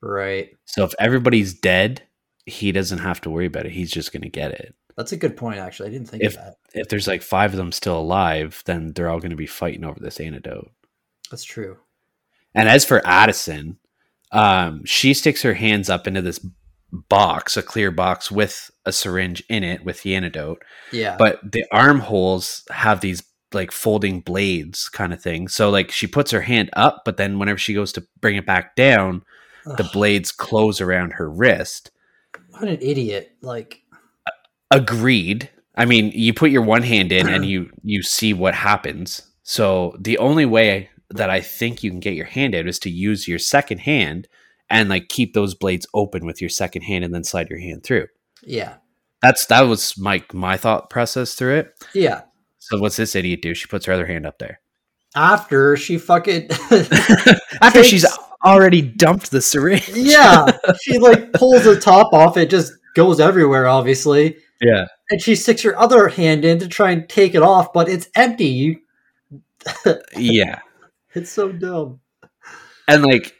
[0.02, 0.50] right.
[0.66, 2.04] So if everybody's dead,
[2.46, 3.72] he doesn't have to worry about it.
[3.72, 4.76] He's just going to get it.
[4.96, 5.58] That's a good point.
[5.58, 6.56] Actually, I didn't think If- of that.
[6.76, 9.84] If there's like five of them still alive, then they're all going to be fighting
[9.84, 10.70] over this antidote.
[11.32, 11.78] That's true.
[12.54, 13.80] And as for Addison,
[14.32, 16.40] um, she sticks her hands up into this
[16.92, 20.62] box, a clear box with a syringe in it with the antidote.
[20.92, 21.16] Yeah.
[21.18, 25.48] but the armholes have these like folding blades kind of thing.
[25.48, 28.46] So like she puts her hand up, but then whenever she goes to bring it
[28.46, 29.24] back down,
[29.66, 31.92] the blades close around her wrist.
[32.50, 33.36] what an idiot!
[33.42, 33.82] Like,
[34.72, 35.50] Agreed.
[35.76, 39.22] I mean, you put your one hand in and you you see what happens.
[39.44, 42.90] So the only way that I think you can get your hand out is to
[42.90, 44.28] use your second hand
[44.70, 47.84] and like keep those blades open with your second hand and then slide your hand
[47.84, 48.08] through.
[48.44, 48.76] yeah,
[49.22, 51.74] That's that was my my thought process through it.
[51.94, 52.22] yeah.
[52.70, 53.54] So what's this idiot do?
[53.54, 54.60] She puts her other hand up there.
[55.16, 56.48] After she fucking
[57.62, 58.06] After Takes- she's
[58.44, 59.88] already dumped the syringe.
[59.94, 60.48] yeah,
[60.82, 62.36] she like pulls the top off.
[62.38, 64.38] It just goes everywhere, obviously.
[64.62, 64.86] Yeah.
[65.10, 68.08] and she sticks her other hand in to try and take it off, but it's
[68.16, 68.46] empty.
[68.48, 68.80] You,
[70.16, 70.60] Yeah.
[71.14, 72.00] it's so dumb.
[72.88, 73.34] And like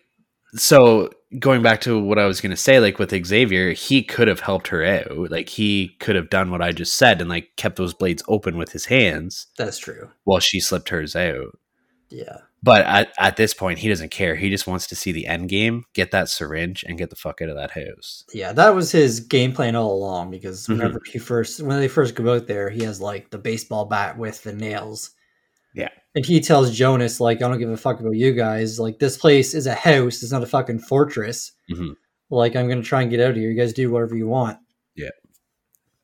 [0.56, 4.40] so going back to what I was gonna say, like with Xavier, he could have
[4.42, 5.32] helped her out.
[5.32, 8.58] Like he could have done what I just said and like kept those blades open
[8.58, 10.10] with his hands That's true.
[10.24, 11.58] while she slipped hers out.
[12.10, 14.36] Yeah, But at, at this point, he doesn't care.
[14.36, 17.42] He just wants to see the end game, get that syringe, and get the fuck
[17.42, 18.24] out of that house.
[18.32, 18.54] yeah.
[18.54, 20.30] That was his game plan all along.
[20.30, 20.78] Because Mhm.
[20.78, 24.16] whenever he first, when they first go out there, he has like the baseball bat
[24.20, 25.10] with the nails.
[25.74, 25.90] Yeah.
[26.16, 28.80] And he tells Jonas like, "I don't give a fuck about you guys.
[28.80, 30.22] Like, this place is a house.
[30.24, 31.52] It's not a fucking fortress.
[31.72, 31.96] Mhm.
[32.30, 33.50] Like, I'm gonna try and get out of here.
[33.52, 34.58] You guys do whatever you want."
[34.96, 35.10] Yeah.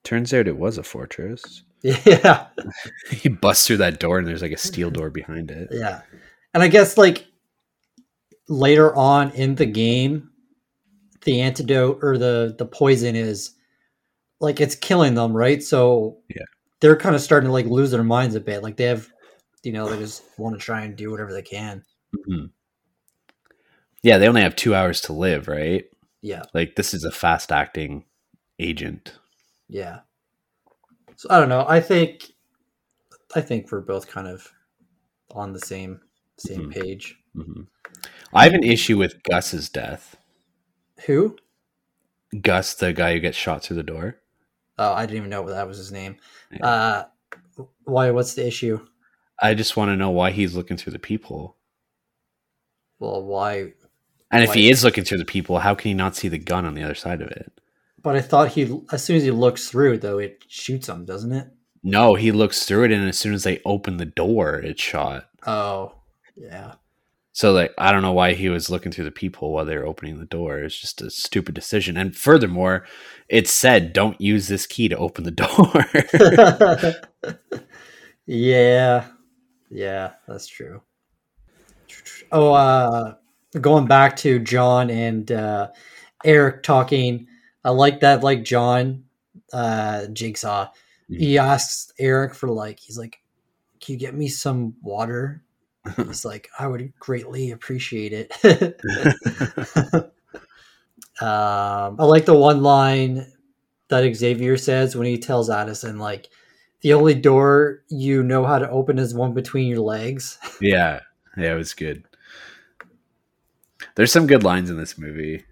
[0.03, 1.63] Turns out it was a fortress.
[1.81, 2.47] Yeah.
[3.09, 5.69] he busts through that door and there's like a steel door behind it.
[5.71, 6.01] Yeah.
[6.53, 7.25] And I guess like
[8.49, 10.29] later on in the game,
[11.23, 13.51] the antidote or the the poison is
[14.41, 15.61] like it's killing them, right?
[15.63, 16.43] So Yeah.
[16.81, 18.61] they're kind of starting to like lose their minds a bit.
[18.63, 19.09] Like they have
[19.63, 21.83] you know, they just want to try and do whatever they can.
[22.27, 22.51] Mhm.
[24.01, 25.85] Yeah, they only have two hours to live, right?
[26.21, 26.43] Yeah.
[26.53, 28.05] Like this is a fast acting
[28.57, 29.13] agent.
[29.67, 29.99] Yeah.
[31.15, 31.65] So I don't know.
[31.67, 32.31] I think
[33.35, 34.51] I think we're both kind of
[35.31, 36.01] on the same
[36.37, 36.71] same Mhm.
[36.71, 37.15] page.
[37.33, 37.63] hmm
[38.33, 40.15] I have an issue with Gus's death.
[41.05, 41.37] Who?
[42.41, 44.21] Gus, the guy who gets shot through the door.
[44.77, 46.17] Oh, I didn't even know that was his name.
[46.51, 46.65] Yeah.
[46.65, 47.05] Uh
[47.83, 48.85] why what's the issue?
[49.41, 51.57] I just want to know why he's looking through the peephole.
[52.99, 53.73] Well, why
[54.31, 56.37] And if Why- he is looking through the peephole, how can he not see the
[56.37, 57.51] gun on the other side of it?
[58.01, 61.31] But I thought he, as soon as he looks through, though, it shoots him, doesn't
[61.33, 61.47] it?
[61.83, 65.29] No, he looks through it, and as soon as they open the door, it's shot.
[65.47, 65.95] Oh,
[66.35, 66.75] yeah.
[67.31, 69.85] So like I don't know why he was looking through the peephole while they were
[69.85, 70.59] opening the door.
[70.59, 71.95] It's just a stupid decision.
[71.95, 72.85] And furthermore,
[73.29, 75.85] it said don't use this key to open the door.
[78.25, 79.07] yeah.
[79.69, 80.81] Yeah, that's true.
[82.31, 83.15] Oh, uh
[83.59, 85.69] going back to John and uh
[86.23, 87.27] Eric talking,
[87.63, 89.05] I like that like John
[89.53, 90.69] uh Jigsaw.
[91.09, 93.21] He asks Eric for like he's like,
[93.81, 95.43] Can you get me some water?
[95.97, 98.31] He's like, I would greatly appreciate it.
[101.21, 103.31] um, I like the one line
[103.89, 106.29] that Xavier says when he tells Addison, like,
[106.81, 110.37] the only door you know how to open is one between your legs.
[110.61, 111.01] yeah.
[111.37, 112.03] Yeah, it was good.
[113.95, 115.45] There's some good lines in this movie.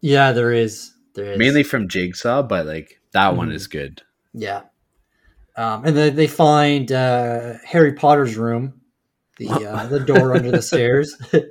[0.00, 0.92] Yeah, there is.
[1.14, 1.38] There is.
[1.38, 3.54] Mainly from Jigsaw, but like that one Mhm.
[3.54, 4.02] is good.
[4.32, 4.62] Yeah.
[5.56, 8.80] Um, and then they find uh, Harry Potter's room,
[9.38, 11.16] the uh, the door under the stairs,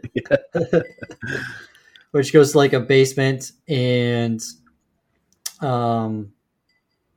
[2.11, 4.41] which goes to like a basement, and
[5.61, 6.32] um,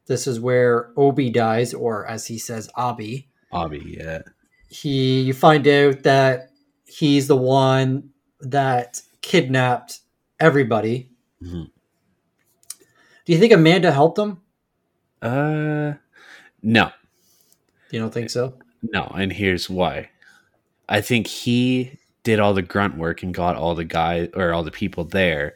[0.06, 3.28] this is where Obi dies, or as he says, Abi.
[3.52, 4.22] Obby, yeah.
[4.68, 6.50] He, you find out that
[6.86, 10.00] he's the one that kidnapped
[10.38, 11.10] everybody.
[11.42, 11.70] Mhm.
[13.24, 14.40] Do you think Amanda helped him?
[15.22, 15.94] Uh
[16.62, 16.90] no.
[17.90, 18.54] You don't think so?
[18.82, 20.10] No, and here's why.
[20.88, 24.62] I think he did all the grunt work and got all the guys or all
[24.62, 25.54] the people there.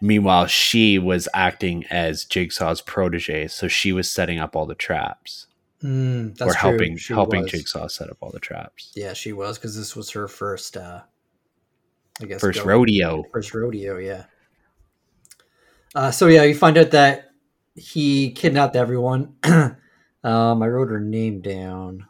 [0.00, 5.46] Meanwhile, she was acting as Jigsaw's protege, so she was setting up all the traps
[5.82, 7.50] Mm, that's or helping helping was.
[7.50, 8.92] Jigsaw set up all the traps.
[8.94, 10.76] Yeah, she was because this was her first.
[10.76, 11.02] uh
[12.20, 13.24] I guess First go- rodeo.
[13.32, 14.24] First rodeo, yeah.
[15.94, 17.30] Uh, so yeah, you find out that
[17.74, 19.34] he kidnapped everyone.
[19.44, 19.76] um,
[20.24, 22.06] I wrote her name down.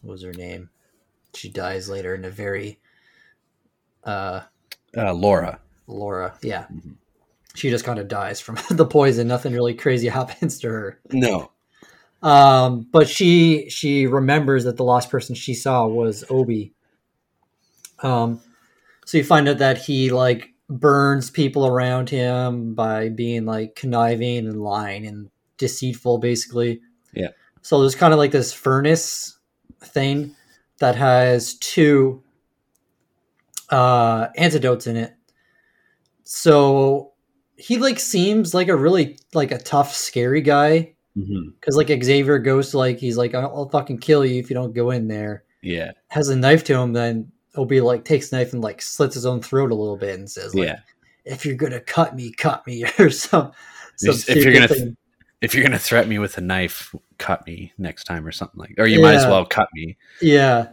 [0.00, 0.70] What was her name?
[1.34, 2.80] She dies later in a very
[4.04, 4.40] uh,
[4.96, 5.60] Uh, Laura.
[5.86, 6.34] Laura.
[6.42, 6.96] Yeah, Mhm.
[7.54, 9.28] She just kind of dies from the poison.
[9.28, 11.00] Nothing really crazy happens to her.
[11.10, 11.50] No.
[12.22, 16.72] Um, but she she remembers that the last person she saw was Obi.
[18.00, 18.40] Um,
[19.04, 24.46] so you find out that he like burns people around him by being like conniving
[24.46, 26.80] and lying and deceitful, basically.
[27.12, 27.28] Yeah.
[27.62, 29.38] So there's kind of like this furnace
[29.80, 30.34] thing
[30.78, 32.22] that has two
[33.70, 35.14] uh, antidotes in it.
[36.24, 37.11] So
[37.62, 42.70] he like seems like a really like a tough, scary guy because like Xavier goes
[42.70, 45.44] to like he's like I'll, I'll fucking kill you if you don't go in there.
[45.60, 45.92] Yeah.
[46.08, 49.40] Has a knife to him, then Obi like takes knife and like slits his own
[49.40, 50.78] throat a little bit and says like, yeah.
[51.24, 53.52] "If you're gonna cut me, cut me," or some.
[53.96, 54.96] some If- you're gonna- thing.
[55.42, 58.74] If you're gonna threaten me with a knife, cut me next time or something like
[58.78, 59.96] or you might as well cut me.
[60.20, 60.68] yeah,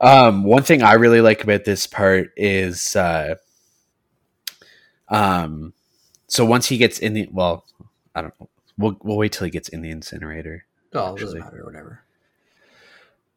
[0.00, 3.36] Um, one thing I really like about this part is, uh,
[5.08, 5.72] um,
[6.26, 7.64] so once he gets in the well,
[8.14, 8.48] I don't know.
[8.76, 10.64] We'll we'll wait till he gets in the incinerator.
[10.94, 12.00] oh, it doesn't matter, whatever.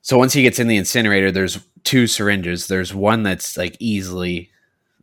[0.01, 2.67] So once he gets in the incinerator, there's two syringes.
[2.67, 4.51] There's one that's like easily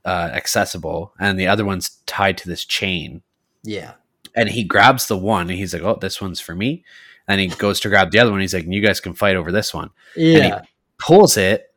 [0.05, 3.23] uh, accessible, and the other one's tied to this chain.
[3.63, 3.93] Yeah,
[4.35, 6.85] And he grabs the one, and he's like, "Oh, this one's for me."
[7.27, 8.41] And he goes to grab the other one.
[8.41, 10.63] He's like, "You guys can fight over this one." yeah,
[10.99, 11.75] pulls it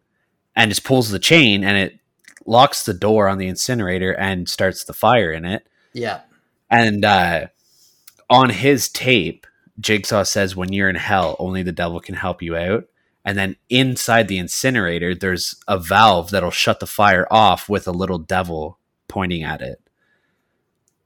[0.56, 2.00] and just pulls the chain and it
[2.46, 5.68] locks the door on the incinerator and starts the fire in it.
[5.98, 6.22] Yeah,
[6.70, 7.48] And uh,
[8.30, 9.48] on his tape,
[9.80, 12.86] Jigsaw says, When you're in hell, only the devil can help you out.
[13.26, 17.92] And then inside the incinerator, there's a valve that'll shut the fire off with a
[17.92, 19.82] little devil pointing at it.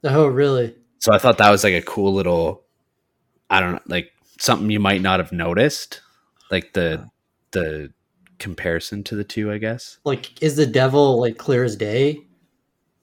[0.03, 0.75] Oh, really?
[0.99, 2.63] So I thought that was like a cool little,
[3.49, 6.01] I don't know, like something you might not have noticed,
[6.51, 7.09] like the
[7.51, 7.91] the
[8.39, 9.97] comparison to the two, I guess.
[10.03, 12.25] Like, is the devil like clear as day?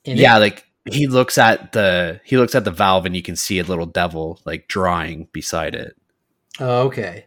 [0.08, 0.20] in it?
[0.20, 3.58] yeah like he looks at the he looks at the valve and you can see
[3.58, 5.96] a little devil like drawing beside it
[6.60, 7.26] Oh, okay.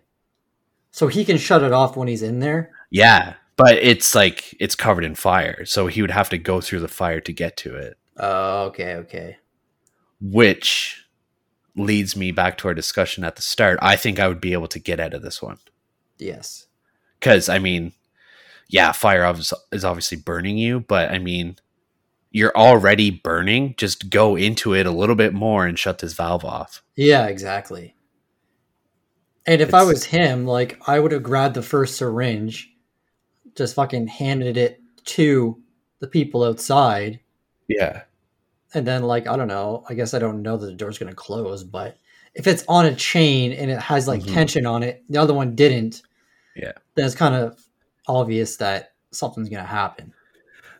[0.91, 2.71] So he can shut it off when he's in there.
[2.89, 6.79] yeah but it's like it's covered in fire so he would have to go through
[6.79, 9.37] the fire to get to it Oh, okay, okay.
[10.19, 11.05] which
[11.75, 14.67] leads me back to our discussion at the start i think i would be able
[14.67, 15.57] to get out of this one
[16.17, 16.67] Yes.
[17.19, 17.93] because i mean
[18.67, 19.31] yeah fire
[19.71, 21.55] is obviously burning you but i mean
[22.31, 26.45] you're already burning just go into it a little bit more and shut this valve
[26.45, 27.95] off Yeah, exactly.
[29.45, 32.69] And if I was him, like I would have grabbed the first syringe,
[33.55, 35.59] just fucking handed it to
[35.99, 37.19] the people outside,
[37.67, 38.03] yeah
[38.73, 39.83] and then like I don't know.
[39.89, 41.97] I guess I don't know that the door's gonna close, but
[42.35, 44.33] if it's on a chain and it has like Mhm.
[44.33, 46.03] tension on it, the other one didn't.
[46.55, 46.71] Yeah.
[46.95, 47.59] Then it's kind of
[48.07, 50.13] obvious that something's gonna happen.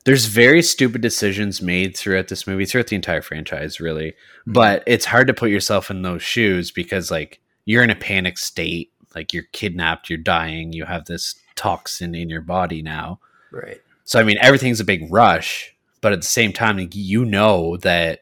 [0.03, 4.11] There's very stupid decisions made throughout this movie, throughout the entire franchise, really.
[4.47, 4.53] Mhm.
[4.53, 8.37] But it's hard to put yourself in those shoes because, like, you're in a panic
[8.37, 8.91] state.
[9.13, 13.19] Like, you're kidnapped, you're dying, you have this toxin in your body now.
[13.51, 13.81] Right.
[14.05, 18.21] So, I mean, everything's a big rush, but at the same time, you know that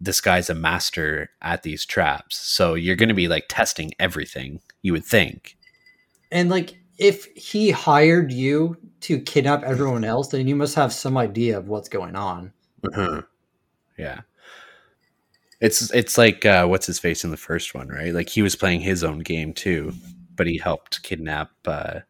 [0.00, 2.36] this guy's a master at these traps.
[2.36, 5.56] So, you're going to be like testing everything, you would think.
[6.30, 11.16] And like if he hired you to kidnap everyone else, then you must have some
[11.16, 12.52] idea of what's going on.
[12.84, 13.22] Uh-huh.
[13.98, 14.20] Yeah.
[15.60, 18.12] It's it's like uh, what's his face in the first one, right?
[18.12, 19.92] Like he was playing his own game too,
[20.36, 22.00] but he helped kidnap uh,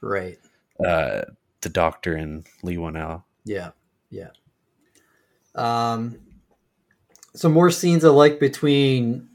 [0.00, 0.38] Right.
[0.84, 1.22] uh,
[1.60, 3.22] the doctor and Leigh Whannell.
[3.44, 3.70] Yeah.
[4.10, 4.30] Yeah.
[5.54, 6.18] Um
[7.34, 9.28] some more scenes I like between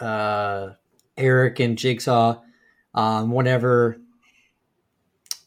[0.00, 0.70] uh
[1.16, 2.40] Eric and Jigsaw.
[2.98, 3.96] Um whenever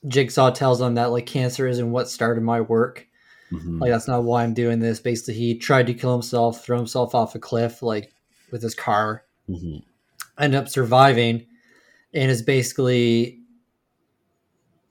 [0.08, 3.08] Jigsaw tells him that like cancer isn't what started my work.
[3.52, 3.80] Mhm.
[3.82, 5.00] Like that's not why I'm doing this.
[5.00, 8.14] Basically he tried to kill himself, throw himself off a cliff like
[8.52, 9.24] with his car.
[9.50, 9.84] Mhm.
[10.40, 11.46] end up surviving
[12.14, 13.40] and is basically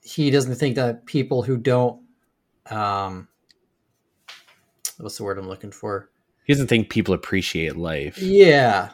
[0.03, 2.01] he doesn't think that people who don't
[2.71, 3.27] um
[4.99, 6.11] what's the word i'm looking for
[6.45, 8.19] He doesn't think people appreciate life.
[8.19, 8.91] yeah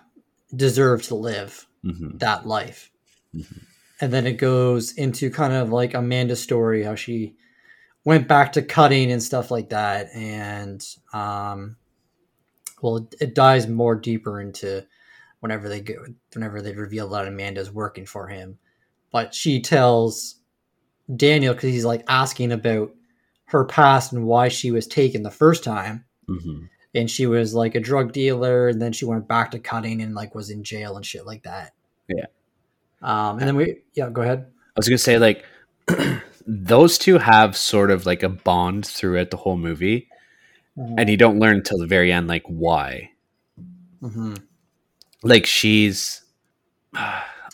[0.54, 2.18] deserve to live Mhm.
[2.20, 2.90] that life
[3.36, 3.60] Mhm.
[4.00, 7.34] and then it goes into kind of like amanda's story how she
[8.04, 11.76] went back to cutting and stuff like that and um
[12.82, 14.84] well it, it dives more deeper into
[15.40, 15.94] whenever they go
[16.34, 18.58] whenever they reveal that amanda's working for him
[19.12, 20.36] but she tells
[21.14, 22.90] daniel because he's like asking about
[23.46, 26.68] her past and why she was taken the first time Mhm.
[26.94, 30.14] and she was like a drug dealer and then she went back to cutting and
[30.14, 31.72] like was in jail and shit like that
[32.08, 32.26] Yeah.
[33.02, 35.44] Um and then we yeah go ahead I was gonna say like
[36.46, 40.08] those two have sort of like a bond throughout the whole movie,
[40.76, 43.10] and you don't learn until the very end like why.
[44.00, 44.34] hmm
[45.22, 46.22] Like she's.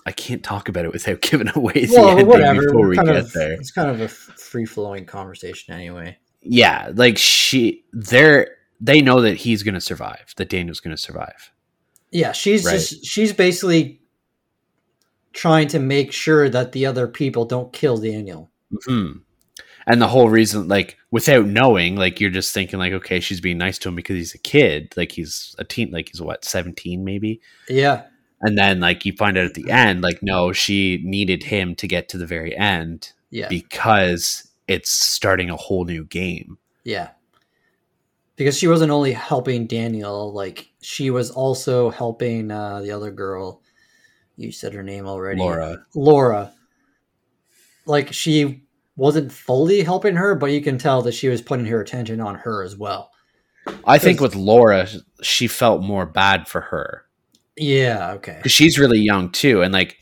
[0.05, 3.15] I can't talk about it without giving away the well ending whatever before we get
[3.17, 3.53] of, there.
[3.53, 8.49] it's kind of a free flowing conversation anyway yeah like she they're
[8.81, 11.53] they know that he's gonna survive that daniel's gonna survive
[12.11, 12.73] yeah she's Right.
[12.73, 14.01] just she's basically
[15.33, 18.51] trying to make sure that the other people don't kill daniel.
[18.87, 19.13] Hmm
[19.87, 23.59] and the whole reason like without knowing like you're just thinking like okay she's being
[23.59, 24.93] nice to him because he's a kid.
[24.97, 27.41] Like he's a teen like he's what 17 maybe?
[27.69, 28.05] Yeah.
[28.41, 31.89] And then like you find out at the end like no she needed him to
[31.89, 33.49] get to the very end yeah.
[33.49, 36.59] because it's starting a whole new game.
[36.85, 37.11] Yeah.
[38.37, 43.62] Because she wasn't only helping Daniel, like she was also helping uh, the other girl.
[44.43, 45.39] You said her name already.
[45.41, 46.53] laura Laura.
[47.87, 48.63] Like she
[48.97, 52.35] wasn't fully helping her, but you can tell that she was putting her attention on
[52.37, 53.11] her as well.
[53.85, 54.89] i think with laura
[55.23, 57.05] she felt more bad for her
[57.57, 58.35] Yeah, okay.
[58.39, 59.99] because she's really young too and like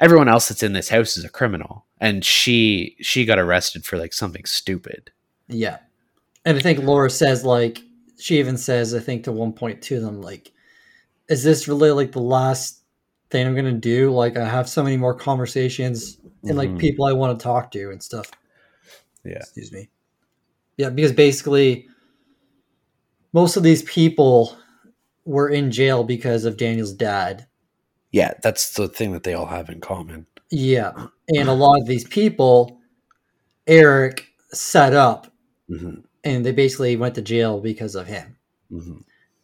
[0.00, 3.98] everyone else that's in this house is a criminal and she she got arrested for
[3.98, 5.10] like something stupid
[5.48, 5.78] Yeah.
[6.46, 7.82] And I think Laura says like
[8.18, 10.50] she even says, I think to one point to them, like,
[11.28, 12.82] is this really like the last
[13.30, 14.10] thing I'm gonna do?
[14.10, 16.78] Like I have so many more conversations and like Mhm.
[16.78, 18.30] people I want to talk to and stuff.
[19.24, 19.38] Yeah.
[19.38, 19.88] Excuse me.
[20.76, 21.86] Yeah, because basically
[23.32, 24.56] most of these people
[25.24, 27.46] were in jail because of Daniel's dad.
[28.10, 30.92] yeah that's the thing that they all have in common Yeah.
[31.28, 32.80] And a lot of these people
[33.66, 35.30] Eric set up
[35.68, 38.36] hmm and they basically went to jail because of him.
[38.70, 38.98] hmm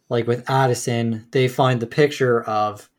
[0.09, 2.89] like with Addison, they find the picture of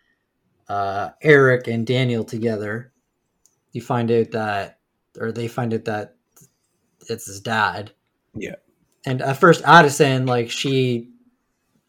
[0.69, 2.93] uh, Eric and Daniel together.
[3.73, 4.79] You find out that,
[5.19, 6.17] or they find out that
[7.09, 7.93] it's his dad.
[8.35, 8.57] Yeah.
[9.05, 11.11] And at first, Addison, like she,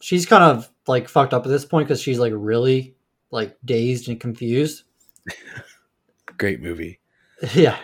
[0.01, 2.95] she's kind of like fucked up at this point because she's like really
[3.31, 4.83] like dazed and confused.
[6.37, 6.99] great movie
[7.53, 7.77] yeah.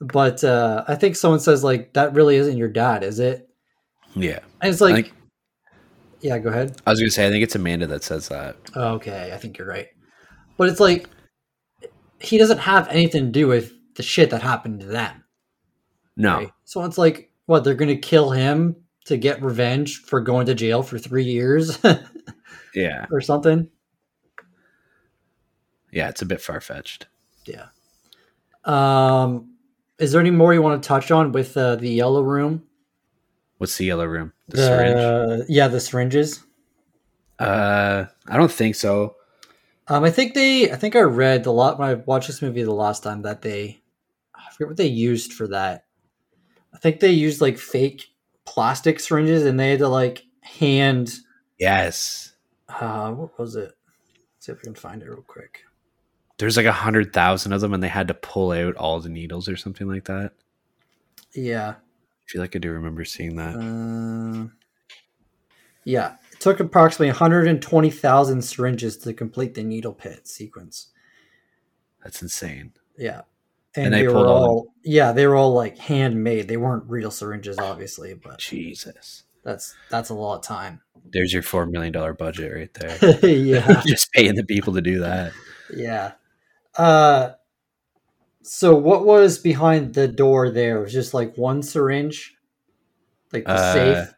[0.00, 3.48] but uh, I think someone says like that really isn't your dad, is it?
[4.14, 5.14] yeah And it's like, think-
[6.20, 6.80] yeah, go ahead.
[6.86, 9.66] i was gonna say i think it's amanda that says that Okay, I think you're
[9.68, 9.88] right.
[10.56, 11.08] But it's like
[12.20, 15.24] he doesn't have anything to do with the shit that happened to them.
[16.16, 16.50] no right?
[16.64, 20.82] So it's like what they're gonna kill him to get revenge for going to jail
[20.82, 21.78] for three years
[22.74, 23.68] yeah or something.
[25.92, 27.06] yeah it's a bit far-fetched
[27.46, 27.66] Yeah.
[28.64, 29.52] Um,
[29.98, 32.64] is there any more you want to touch on with uh, the yellow room?
[33.58, 36.42] What's the yellow room the syringe The- Yeah, the syringes.
[37.38, 39.16] Uh, I don't think so.
[39.88, 40.70] Um, I think they.
[40.72, 43.42] I think I read the lot when I watched this movie the last time that
[43.42, 43.82] they.
[44.34, 45.84] I forget what they used for that.
[46.74, 48.06] I think they used like fake
[48.46, 51.14] plastic syringes, and they had to like hand.
[51.58, 52.32] Yes,
[52.68, 53.72] Uh, what was it?
[54.38, 55.62] see if I can find it real quick.
[56.38, 59.08] there's like a hundred thousand of them, and they had to pull out all the
[59.08, 60.32] needles or something like that.
[61.34, 61.74] Yeah.
[62.26, 63.54] I feel like I do remember seeing that.
[63.54, 64.48] Uh,
[65.84, 66.16] yeah.
[66.32, 70.88] It took approximately 120,000 syringes to complete the needle pit sequence.
[72.02, 72.72] That's insane.
[72.98, 73.22] Yeah.
[73.76, 76.48] And And, they were pulled all the- all, yeah, they were all like handmade.
[76.48, 80.80] They weren't real syringes, obviously, but Jesus, that's that's a lot of time.
[81.10, 83.18] there's your four million dollar budget right there.
[83.30, 83.82] yeah.
[83.86, 85.32] Just paying the people to do that.
[85.74, 86.12] Yeah.
[86.76, 87.32] Uh
[88.46, 90.78] so what was behind the door there?
[90.78, 92.34] It was just like one syringe?
[93.32, 94.14] Like the Uh, safe?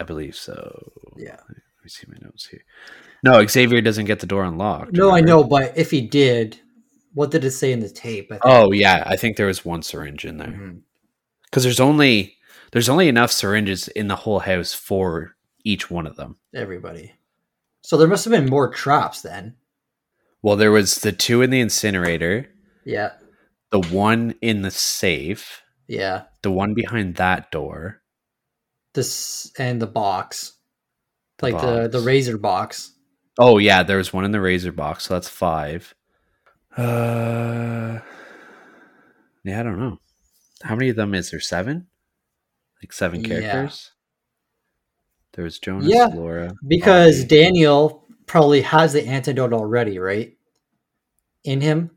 [0.00, 0.92] I believe so.
[1.16, 1.36] Yeah.
[1.48, 2.62] Let me see my notes here.
[3.22, 4.92] No, Xavier doesn't get the door unlocked.
[4.92, 6.60] No, I know, but if he did,
[7.14, 8.26] what did it say in the tape?
[8.30, 10.80] I think- Oh yeah, I think there was one syringe in there Mhm.
[11.44, 12.34] because there's only
[12.72, 16.36] there's only enough syringes in the whole house for each one of them.
[16.54, 17.12] everybody.
[17.82, 19.54] So there must have been more traps then.
[20.42, 22.48] Well, there was the two in the incinerator,
[22.84, 23.12] Yeah.
[23.80, 26.24] The one in the safe, Yeah.
[26.42, 28.00] the one behind that door.
[28.94, 30.54] This and the box.
[31.38, 32.92] The like the the razor box.
[33.38, 35.94] Oh yeah, there was one in the razor box, so that's five.
[36.76, 38.00] Uh,
[39.44, 39.98] yeah, I don't know.
[40.62, 41.40] How many of them is there?
[41.40, 41.88] Seven,
[42.82, 43.40] like seven Yeah.
[43.40, 43.92] characters.
[45.34, 47.38] There was Jonas, Yeah, Laura, Because Audrey.
[47.38, 50.34] Daniel probably has the antidote already, right?
[51.44, 51.90] In him.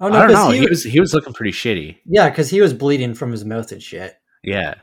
[0.00, 0.50] Oh I don't know.
[0.50, 1.98] he was he was looking pretty shitty.
[2.06, 4.14] Yeah, because he was bleeding from his mouth and shit.
[4.42, 4.74] Yeah,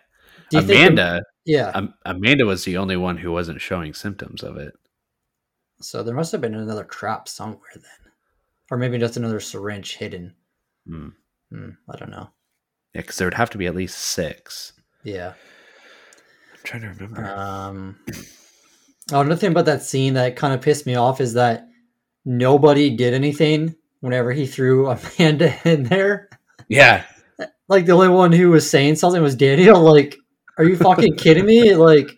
[0.52, 1.24] Do you think- Amanda.
[1.46, 1.72] yeah.
[1.74, 4.74] Am- Amanda was the only one who wasn't showing symptoms of it.
[5.82, 8.12] So there must have been another trap somewhere then,
[8.70, 10.36] or maybe just another syringe hidden.
[10.88, 11.10] Hmm.
[11.52, 12.30] Hmm, I don't know.
[12.94, 14.74] Yeah, because there would have to be at least six.
[15.04, 15.34] Yeah.
[16.54, 17.26] I'm trying to remember.
[17.26, 17.98] Um.
[19.14, 21.68] Oh, another thing about that scene that kind of pissed me off is that
[22.26, 26.30] nobody did anything whenever he threw Amanda in there.
[26.68, 27.04] yeah,
[27.68, 29.80] Like the only one who was saying something was Daniel.
[29.82, 30.16] Like,
[30.58, 31.76] are you fucking kidding me?
[31.76, 32.10] Like,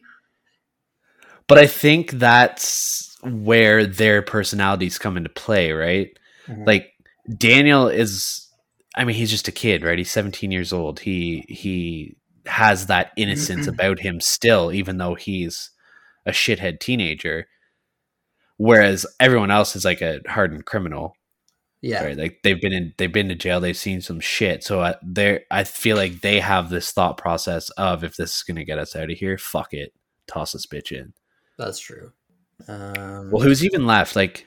[1.47, 6.09] but I think that's where their personalities come into play, right?
[6.47, 6.65] Mhm.
[6.65, 6.91] like
[7.37, 8.47] Daniel is
[8.95, 9.97] I mean he's just a kid, right?
[9.97, 10.99] He's 17 years old.
[11.01, 12.15] He he
[12.45, 15.69] has that innocence about him still even though he's
[16.25, 17.47] a shithead teenager.
[18.57, 21.13] Whereas everyone else is like a hardened criminal,
[21.81, 22.17] yeah, right?
[22.17, 24.63] Like they've been in they've been to jail, they've seen some shit.
[24.63, 28.43] So I, they I feel like they have this thought process of if this is
[28.43, 29.93] going to get us out of here, fuck it.
[30.27, 31.13] Toss this bitch in.
[31.57, 32.11] that's true.
[32.67, 34.15] Um, Well, who's even left?
[34.15, 34.45] Like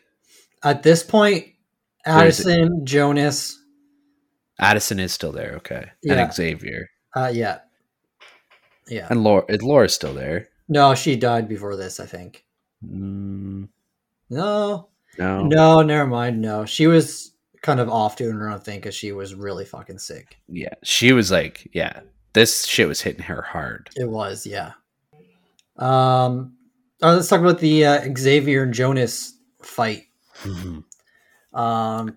[0.63, 1.53] at this point, is?
[2.07, 3.59] Addison, Jonas,
[4.61, 5.91] Addison is still there, okay.
[6.03, 6.23] Yeah.
[6.25, 6.91] And Xavier.
[7.17, 7.59] uh, yeah,
[8.89, 9.07] yeah.
[9.11, 10.49] And Laura, Laura's still there.
[10.69, 11.99] No, she died before this.
[12.01, 12.45] I think.
[12.85, 13.69] Mm,
[14.31, 15.43] No, no.
[15.45, 16.41] no, never mind.
[16.41, 17.33] No, she was
[17.63, 20.39] kind of off doing her own thing because she was really fucking sick.
[20.49, 20.75] Yeah.
[20.83, 22.01] She was like, yeah,
[22.33, 23.91] this shit was hitting her hard.
[23.97, 24.73] It was, yeah.
[25.79, 26.55] Um,
[27.01, 30.05] let's talk about the uh, Xavier and Jonas fight.
[30.43, 30.85] Mhm.
[31.55, 32.17] Um,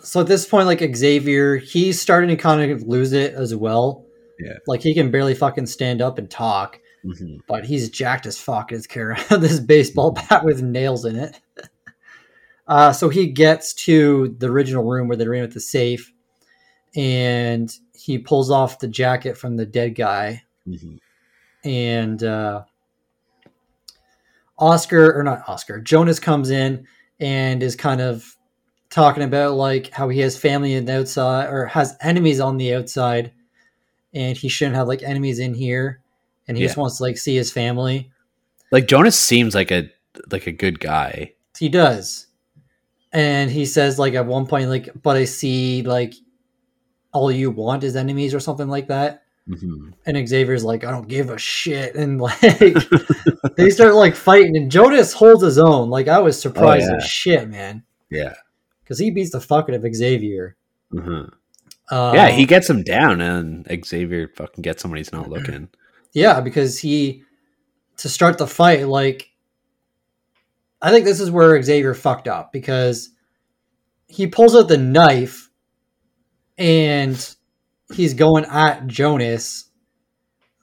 [0.00, 4.04] so at this point, like Xavier, he's starting to kind of lose it as well.
[4.38, 4.54] Yeah.
[4.66, 7.38] Like he can barely fucking stand up and talk, Mhm.
[7.48, 11.40] but he's jacked as fuck as carrying this baseball bat with nails in it.
[12.68, 16.12] Uh, so he gets to the original room where they're in with the safe,
[16.96, 20.98] and he pulls off the jacket from the dead guy, Mhm.
[21.64, 22.62] and uh,
[24.58, 26.86] Oscar or not Oscar Jonas comes in
[27.20, 28.34] and is kind of
[28.90, 32.74] talking about like how he has family in the outside or has enemies on the
[32.74, 33.32] outside,
[34.14, 36.00] and he shouldn't have like enemies in here,
[36.48, 38.10] and he just wants to like see his family.
[38.72, 39.88] Like Jonas seems like a
[40.30, 41.32] like a good guy.
[41.58, 42.25] He does,
[43.12, 46.14] and he says like at one point like, but I see like
[47.12, 49.22] all you want is enemies or something like that.
[49.48, 49.92] Mhm.
[50.06, 51.94] And Xavier's like, I don't give a shit.
[51.94, 52.38] And like,
[53.56, 55.88] they start like fighting, and Jonas holds his own.
[55.88, 56.96] Like, I was surprised Oh, yeah.
[56.96, 57.84] as shit, man.
[58.10, 58.34] Yeah.
[58.82, 60.56] Because he beats the fuck out of Xavier.
[60.92, 61.32] Mhm.
[61.88, 65.68] Uh, yeah, he gets him down, and Xavier fucking gets him when he's not looking.
[66.12, 67.24] Yeah, because he,
[67.98, 69.30] to start the fight, like,
[70.86, 73.10] I think this is where Xavier fucked up because
[74.06, 75.50] he pulls out the knife
[76.56, 77.34] and
[77.92, 79.68] he's going at Jonas,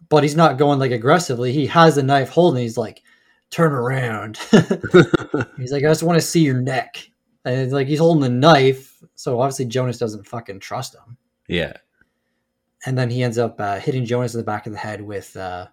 [0.08, 1.52] but he's not going like aggressively.
[1.52, 2.62] He has the knife holding.
[2.62, 3.04] He's like,
[3.50, 4.38] turn around.
[5.58, 7.06] he's like, I just want to see your neck.
[7.44, 11.18] And it's like he's holding the knife, so obviously Jonas doesn't fucking trust him.
[11.50, 11.74] yeah.
[12.86, 15.36] And then he ends up uh, hitting Jonas in the back of the head with
[15.36, 15.68] uh,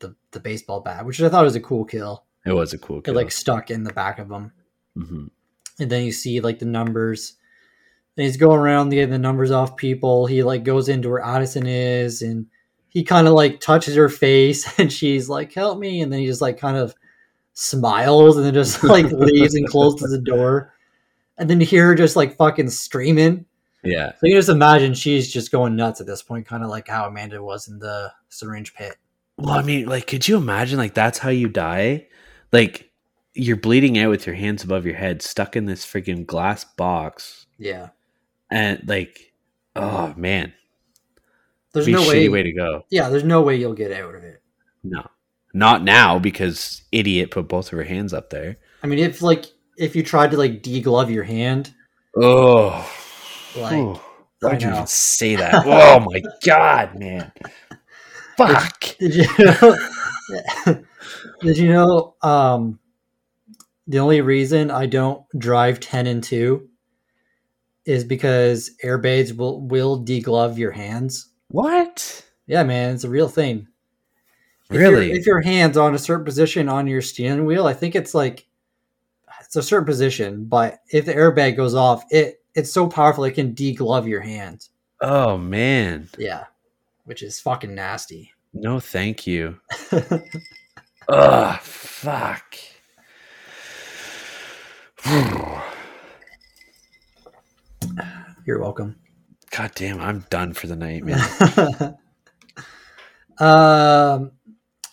[0.00, 2.25] the the baseball bat, which I thought was a cool kill.
[2.46, 3.14] It was a cool It kill.
[3.14, 4.52] like stuck in the back of him,
[4.96, 5.30] Mhm.
[5.80, 7.34] and then you see like the numbers.
[8.16, 10.24] And he's going around getting the numbers off people.
[10.26, 12.46] He like goes into where Addison is, and
[12.88, 16.26] he kind of like touches her face, and she's like, "Help me!" And then he
[16.26, 16.94] just like kind of
[17.52, 20.72] smiles, and then just like leaves and closes the door.
[21.38, 23.44] And then you hear her just like fucking screaming.
[23.84, 24.12] Yeah.
[24.12, 26.88] So you can just imagine she's just going nuts at this point, kind of like
[26.88, 28.96] how Amanda was in the syringe pit.
[29.36, 32.06] Well, I mean, like, could you imagine, like, that's how you die?
[32.52, 32.90] Like,
[33.34, 37.46] you're bleeding out with your hands above your head, stuck in this freaking glass box,
[37.58, 37.88] Yeah,
[38.50, 39.32] and like,
[39.74, 40.52] oh man,
[41.72, 42.28] there's no way.
[42.28, 42.84] way to go.
[42.90, 44.40] Yeah, there's no way you'll get out of it.
[44.84, 45.04] No,
[45.52, 48.56] not now because idiot put both of her hands up there.
[48.82, 51.74] I mean, if like if you tried to like deglove your hand,
[52.16, 52.90] Oh,
[53.56, 53.72] like.
[53.72, 55.54] I why'd you even say that?
[55.66, 57.32] oh my god, man!
[58.36, 58.80] Fuck.
[58.98, 59.76] did you know?
[61.40, 62.14] did you know?
[62.22, 62.78] Um,
[63.86, 66.68] the only reason I don't drive ten and two
[67.84, 71.28] is because airbags will will deglove your hands.
[71.48, 72.24] What?
[72.46, 73.68] Yeah, man, it's a real thing.
[74.70, 75.12] If Really?
[75.12, 78.46] if your hands on a certain position on your steering wheel, I think it's like
[79.44, 83.32] it's a certain position, but if the airbag goes off, it it's so powerful it
[83.32, 84.68] can deglove your hand.
[85.00, 86.46] Oh man, Yeah,
[87.04, 88.32] which is fucking nasty.
[88.52, 89.60] no, thank you.
[91.08, 92.56] Ugh, fuck.
[98.44, 98.96] You're welcome.
[99.50, 101.96] God damn, I'm done for the night, man.
[103.38, 104.32] um,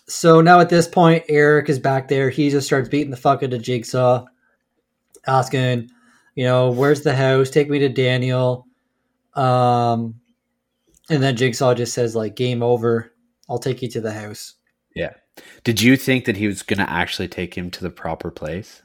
[0.06, 2.30] so now at this point, Eric is back there.
[2.30, 4.24] He just starts beating the fuck out of Jigsaw,
[5.26, 5.90] asking,
[6.36, 7.50] you know, where's the house?
[7.50, 8.66] Take me to Daniel.
[9.34, 10.14] Um,
[11.10, 13.12] and then Jigsaw just says, like, game over.
[13.48, 14.54] I'll take you to the house.
[15.64, 18.82] Did you think that he was going to actually take him to the proper place?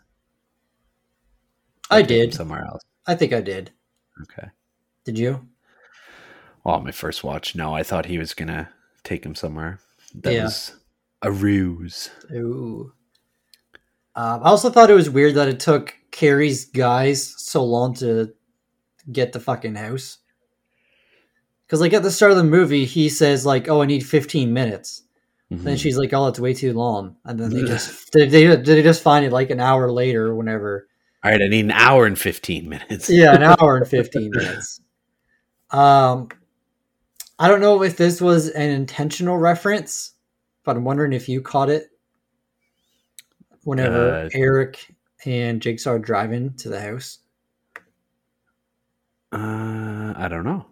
[1.89, 2.33] I did.
[2.33, 2.81] somewhere else.
[3.07, 3.71] I think I did.
[4.23, 4.47] Okay.
[5.05, 5.47] Did you?
[6.63, 8.69] Well, my first watch, no, I thought he was going to
[9.03, 9.79] take him somewhere.
[10.13, 10.43] That Yeah.
[10.43, 10.73] was
[11.21, 12.09] a ruse.
[12.31, 12.93] Ooh.
[14.15, 18.33] Um, I also thought it was weird that it took Kerry's guys so long to
[19.11, 20.17] get the fucking house.
[21.65, 24.51] Because, like, at the start of the movie, he says, like, oh, I need 15
[24.51, 25.03] minutes.
[25.51, 25.79] Then Mhm.
[25.79, 27.15] she's like, oh, it's way too long.
[27.25, 30.87] And then they just, they, they, they just find it, like, an hour later whenever.
[31.23, 33.09] All right, I need an hour and 15 minutes.
[33.09, 34.79] Yeah, an hour and 15 minutes.
[35.71, 36.29] Um,
[37.39, 40.11] I don't know if this was an intentional reference,
[40.63, 41.87] but I'm wondering if you caught it.
[43.63, 44.93] Whenever Uh, Eric
[45.25, 47.19] and Jigsaw are driving to the house,
[49.31, 50.65] Uh, I don't know.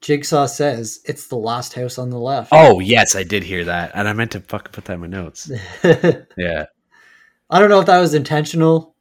[0.00, 2.50] Jigsaw says it's the last house on the left.
[2.52, 3.92] Oh, yes, I did hear that.
[3.94, 5.50] And I meant to fucking put that in my notes.
[6.36, 6.66] Yeah.
[7.48, 8.96] I don't know if that was intentional.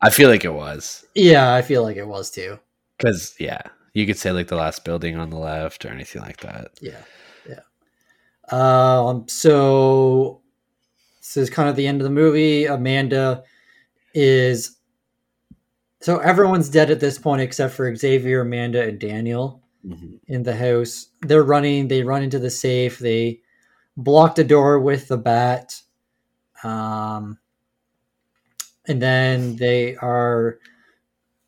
[0.00, 1.04] I feel like it was.
[1.14, 2.58] Yeah, I feel like it was too.
[2.96, 3.60] Because, yeah,
[3.92, 6.70] you could say like the last building on the left or anything like that.
[6.80, 7.02] Yeah,
[7.46, 7.60] yeah.
[8.50, 10.40] Um, so
[11.18, 12.64] this is kind of the end of the movie.
[12.64, 13.44] Amanda
[14.14, 14.78] is
[16.00, 20.20] so everyone's dead at this point except for Xavier, Amanda, and Daniel Mhm.
[20.26, 21.06] in the house.
[21.22, 21.88] They're running.
[21.88, 22.98] They run into the safe.
[22.98, 23.40] They
[23.96, 25.80] block the door with the bat.
[26.62, 27.38] Um,
[28.86, 30.58] and then they are.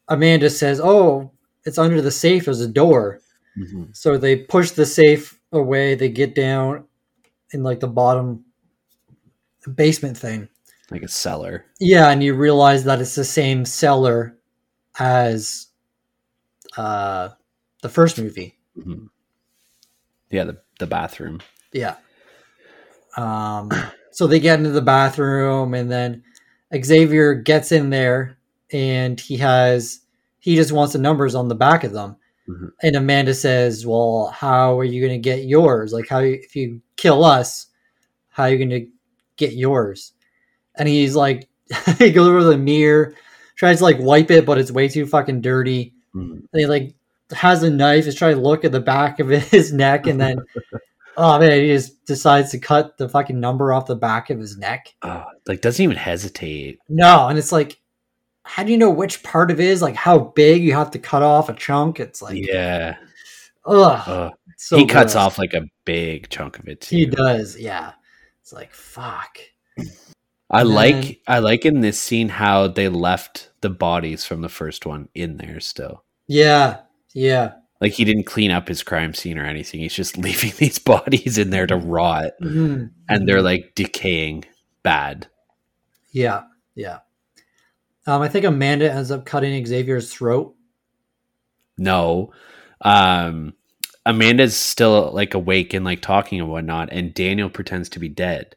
[0.08, 1.30] Amanda says, "Oh,
[1.64, 2.44] it's under the safe.
[2.46, 3.20] There's a door."
[3.58, 3.94] Mhm.
[3.94, 5.94] So they push the safe away.
[5.94, 6.84] They get down
[7.52, 8.44] in like the bottom
[9.74, 10.48] basement thing.
[10.90, 11.64] Like a cellar.
[11.80, 14.36] Yeah, and you realize that it's the same cellar
[14.98, 15.68] as
[16.76, 17.30] uh,
[17.82, 18.58] the first movie.
[18.78, 19.08] Mhm.
[20.30, 21.40] Yeah, the, the bathroom.
[21.72, 21.96] Yeah.
[23.16, 23.70] Um,
[24.10, 26.22] so they get into the bathroom, and then
[26.82, 28.38] Xavier gets in there,
[28.72, 30.00] and he has
[30.40, 32.16] he just wants the numbers on the back of them.
[32.48, 32.70] Mhm.
[32.82, 35.92] And Amanda says, "Well, how are you going to get yours?
[35.92, 37.66] Like, how if you kill us,
[38.30, 38.88] how are you going to
[39.36, 40.12] get yours?"
[40.76, 41.48] And he's like,
[41.98, 43.14] he goes over the mirror,
[43.56, 45.94] tries to like wipe it, but it's way too fucking dirty.
[46.14, 46.42] Mhm.
[46.52, 46.94] And he like
[47.32, 50.38] has a knife, is trying to look at the back of his neck, and then
[51.16, 54.56] oh man, he just decides to cut the fucking number off the back of his
[54.58, 54.94] neck.
[55.02, 56.78] Oh, like, doesn't even hesitate.
[56.88, 57.80] No, and it's like,
[58.44, 59.82] how do you know which part of it is?
[59.82, 62.00] Like how big you have to cut off a chunk?
[62.00, 62.96] It's like, yeah.
[63.64, 64.32] ugh, Ugh.
[64.56, 65.24] so he cuts gross.
[65.24, 66.96] off like a big chunk of it, too.
[66.96, 67.92] He does, yeah.
[68.40, 69.38] It's like fuck.
[70.50, 74.42] I And like then- I like in this scene how they left the bodies from
[74.42, 76.04] the first one in there still.
[76.26, 76.80] Yeah,
[77.14, 77.52] yeah.
[77.80, 79.80] Like he didn't clean up his crime scene or anything.
[79.80, 82.90] He's just leaving these bodies in there to rot Mhm.
[83.08, 84.44] and they're like decaying
[84.82, 85.26] bad.
[86.12, 86.42] Yeah,
[86.74, 86.98] yeah.
[88.06, 90.54] Um, I think Amanda ends up cutting Xavier's throat.
[91.78, 92.32] No.
[92.80, 93.54] Um
[94.04, 98.56] Amanda's still like awake and like talking and whatnot, and Daniel pretends to be dead.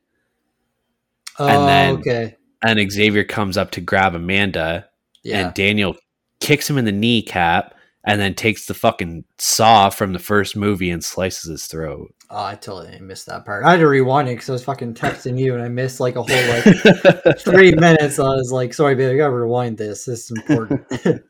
[1.37, 2.35] Oh, And then- okay.
[2.63, 4.89] And Xavier comes up to grab Amanda,
[5.23, 5.45] Yeah.
[5.45, 5.95] and Daniel
[6.39, 7.74] kicks him in the kneecap
[8.05, 12.13] and then takes the fucking saw from the first movie and slices his throat.
[12.29, 13.65] oh, I totally missed that part.
[13.65, 16.15] I had to rewind it because I was fucking texting you and I missed like
[16.15, 18.19] a whole like three minutes.
[18.19, 20.05] I was like, sorry, babe, I gotta rewind this.
[20.05, 20.85] This is important.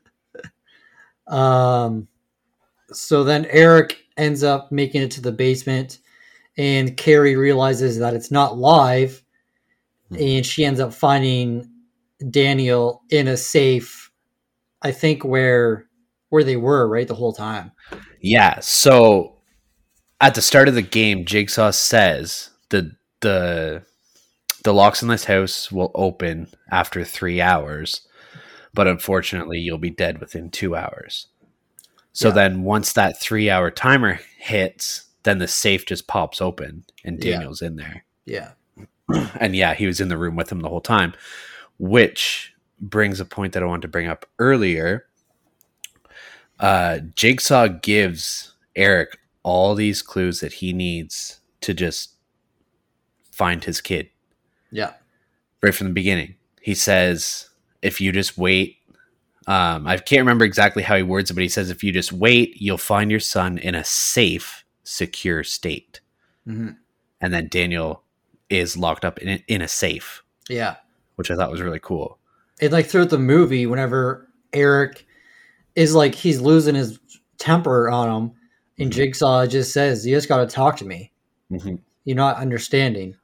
[1.28, 2.08] um,
[2.92, 5.98] so then Eric ends up making it to the basement,
[6.56, 9.22] and Kerry realizes that it's not live,
[10.12, 10.36] Mhm.
[10.38, 11.68] and she ends up finding
[12.30, 14.10] Daniel in a safe.
[14.82, 15.85] I think where
[16.36, 17.72] where they were right the whole time.
[18.20, 18.60] Yeah.
[18.60, 19.36] So
[20.20, 23.82] at the start of the game, Jigsaw says the the
[24.64, 28.06] the locks in this house will open after three hours,
[28.74, 31.28] but unfortunately, you'll be dead within two hours.
[32.12, 32.34] So Yeah.
[32.34, 37.32] then, once that three hour timer hits, then the safe just pops open and Yeah.
[37.38, 38.04] Daniel's in there.
[38.26, 38.50] Yeah.
[39.40, 41.14] And yeah, he was in the room with him the whole time,
[41.78, 45.05] which brings a point that I wanted to bring up earlier.
[46.60, 52.14] Uh, Jigsaw gives Eric all these clues that he needs to just
[53.30, 54.08] find his kid
[54.70, 54.94] Yeah.
[55.62, 56.36] right from the beginning.
[56.62, 57.50] He says,
[57.82, 58.78] if you just wait,
[59.46, 62.12] um, I can't remember exactly how he words it, but he says, if you just
[62.12, 66.00] wait, you'll find your son in a safe, secure state.
[66.44, 66.70] hmm
[67.20, 68.02] And then Daniel
[68.50, 70.76] is locked up in, in a safe, Yeah.
[71.16, 72.18] which I thought was really cool.
[72.60, 75.05] and like throughout the movie, whenever Eric
[75.76, 76.98] is like he's losing his
[77.38, 78.32] temper on him,
[78.78, 78.94] and Mhm.
[78.94, 81.12] Jigsaw just says, "You just got to talk to me.
[81.52, 81.78] Mhm.
[82.04, 83.14] You're not understanding."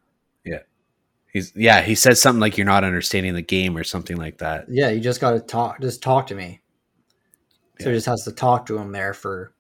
[0.44, 0.60] Yeah,
[1.32, 4.66] he's yeah, he says something like you're not understanding the game or something like that.
[4.68, 5.80] Yeah, you just got to talk.
[5.80, 6.60] Just talk to me.
[7.80, 9.52] So he just has to talk to him there for,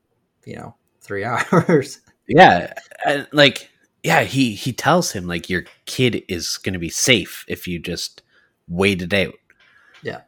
[0.44, 2.00] you know, three hours.
[2.28, 2.72] Yeah,
[3.04, 3.68] and like
[4.04, 7.78] yeah, he he tells him like your kid is going to be safe if you
[7.78, 8.22] just
[8.68, 9.34] wait it out.
[10.02, 10.20] Yeah.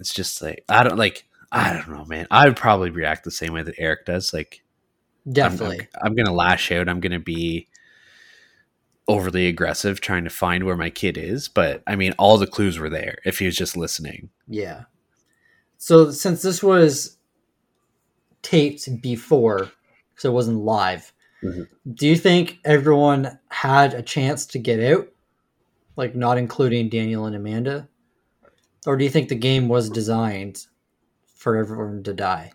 [0.00, 2.26] It's just like I don't like I don't know, man.
[2.30, 4.32] I would probably react the same way that Eric does.
[4.32, 4.62] Like
[5.26, 5.80] I'm- Definitely.
[5.94, 6.88] I'm, I'm gonna lash out.
[6.88, 7.68] I'm gonna be
[9.06, 11.48] overly aggressive trying to find where my kid is.
[11.48, 14.28] But I mean, all the clues were there if he was just listening.
[14.46, 14.84] Yeah.
[15.78, 17.16] So since this was
[18.42, 19.70] taped before,
[20.16, 21.68] so it wasn't live, Mhm.
[21.94, 25.08] do you think everyone had a chance to get out?
[25.96, 27.88] Like not including Daniel and Amanda?
[28.86, 30.66] Or do you think the game was designed
[31.38, 32.52] for everyone to die?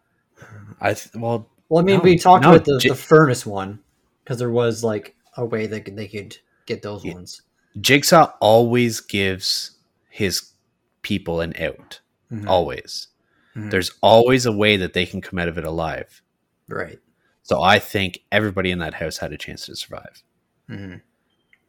[0.80, 3.46] I th- well, Well, I mean, No, we talked no, about the, J- the furnace
[3.46, 3.80] one
[4.24, 7.14] because there was like a way that they could get those Yeah.
[7.16, 7.42] ones.
[7.82, 9.72] Jigsaw always gives
[10.10, 10.52] his
[11.02, 12.02] people an out.
[12.32, 12.48] Mhm.
[12.48, 13.08] Always.
[13.56, 13.72] Mhm.
[13.72, 16.22] There's always a way that they can come out of it alive.
[16.68, 17.00] Right.
[17.42, 20.22] So I think everybody in that house had a chance to survive.
[20.68, 20.96] hmm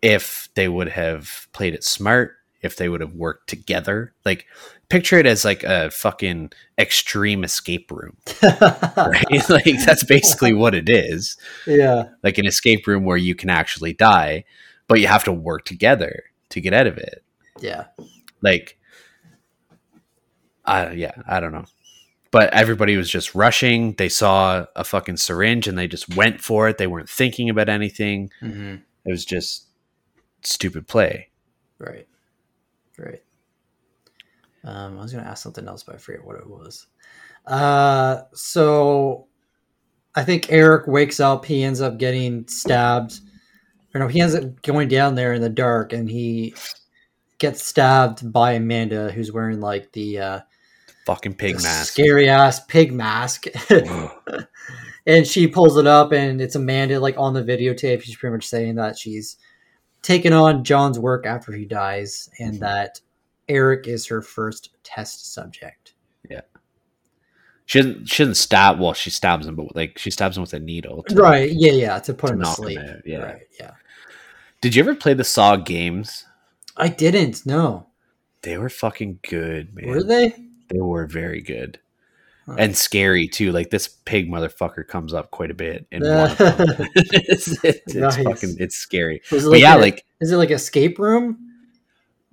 [0.03, 4.15] if they would have played it smart, if they would have worked together.
[4.25, 4.47] Like
[4.89, 9.25] picture it as like a fucking extreme escape room, right?
[9.51, 11.37] like that's basically what it is.
[11.67, 12.05] yeah.
[12.23, 14.45] Like an escape room where you can actually die,
[14.89, 17.23] but you have to work together to get out of it.
[17.61, 17.85] Yeah.
[18.43, 18.79] Like
[20.65, 21.67] I yeah, I don't know.
[22.31, 23.93] But everybody was just rushing.
[23.93, 26.79] They saw a fucking syringe and they just went for it.
[26.79, 28.31] They weren't thinking about anything.
[28.41, 29.67] hmm It was just
[30.43, 31.29] stupid play.
[31.79, 32.09] Right.
[32.99, 33.23] Right.
[34.65, 36.87] Um, I was going to ask something else, but I forget what it was.
[37.47, 39.27] Uh, so
[40.15, 41.45] I think Eric wakes up.
[41.45, 43.21] He ends up getting stabbed.
[43.95, 46.55] Or no, he ends up going down there in the dark, and he
[47.39, 50.41] gets stabbed by Amanda, who's wearing like the, uh,
[51.07, 51.93] Fucking pig the mask.
[51.93, 53.45] scary ass pig mask.
[55.07, 58.01] and she pulls it up, and it's Amanda like on the videotape.
[58.01, 59.37] She's pretty much saying that she's
[60.05, 62.61] taken on John's work after he dies, and Mhm.
[62.61, 63.01] that
[63.49, 65.95] Eric is her first test subject.
[66.31, 66.43] Yeah.
[67.67, 68.07] She doesn't.
[68.07, 68.79] She doesn't stab.
[68.79, 71.03] Well, she stabs him, but like she stabs him with a needle.
[71.05, 71.51] to- Right?
[71.51, 71.99] Yeah, yeah.
[71.99, 73.19] To put To him to knock him yeah.
[73.19, 73.43] Right.
[73.59, 73.71] Yeah.
[74.61, 76.25] Did you ever play the Saw games?
[76.77, 77.45] I didn't.
[77.47, 77.89] No.
[78.43, 79.89] They were fucking good, man.
[79.89, 80.35] Were they?
[80.69, 81.79] They were very good
[82.47, 82.57] Huh.
[82.59, 83.53] and scary too.
[83.53, 86.57] Like this pig motherfucker comes up quite a bit in one of them.
[86.95, 88.17] it's, it's, it's Nice.
[88.23, 89.23] fucking it's scary.
[89.33, 91.39] It But yeah, a- like is it like escape room?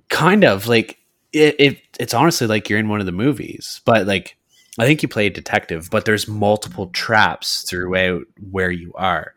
[0.10, 0.98] kind of like
[1.32, 1.80] it, it.
[2.00, 4.36] It's honestly like you're in one of the movies, but like
[4.80, 9.34] I think you play a detective, but there's multiple traps throughout where you are,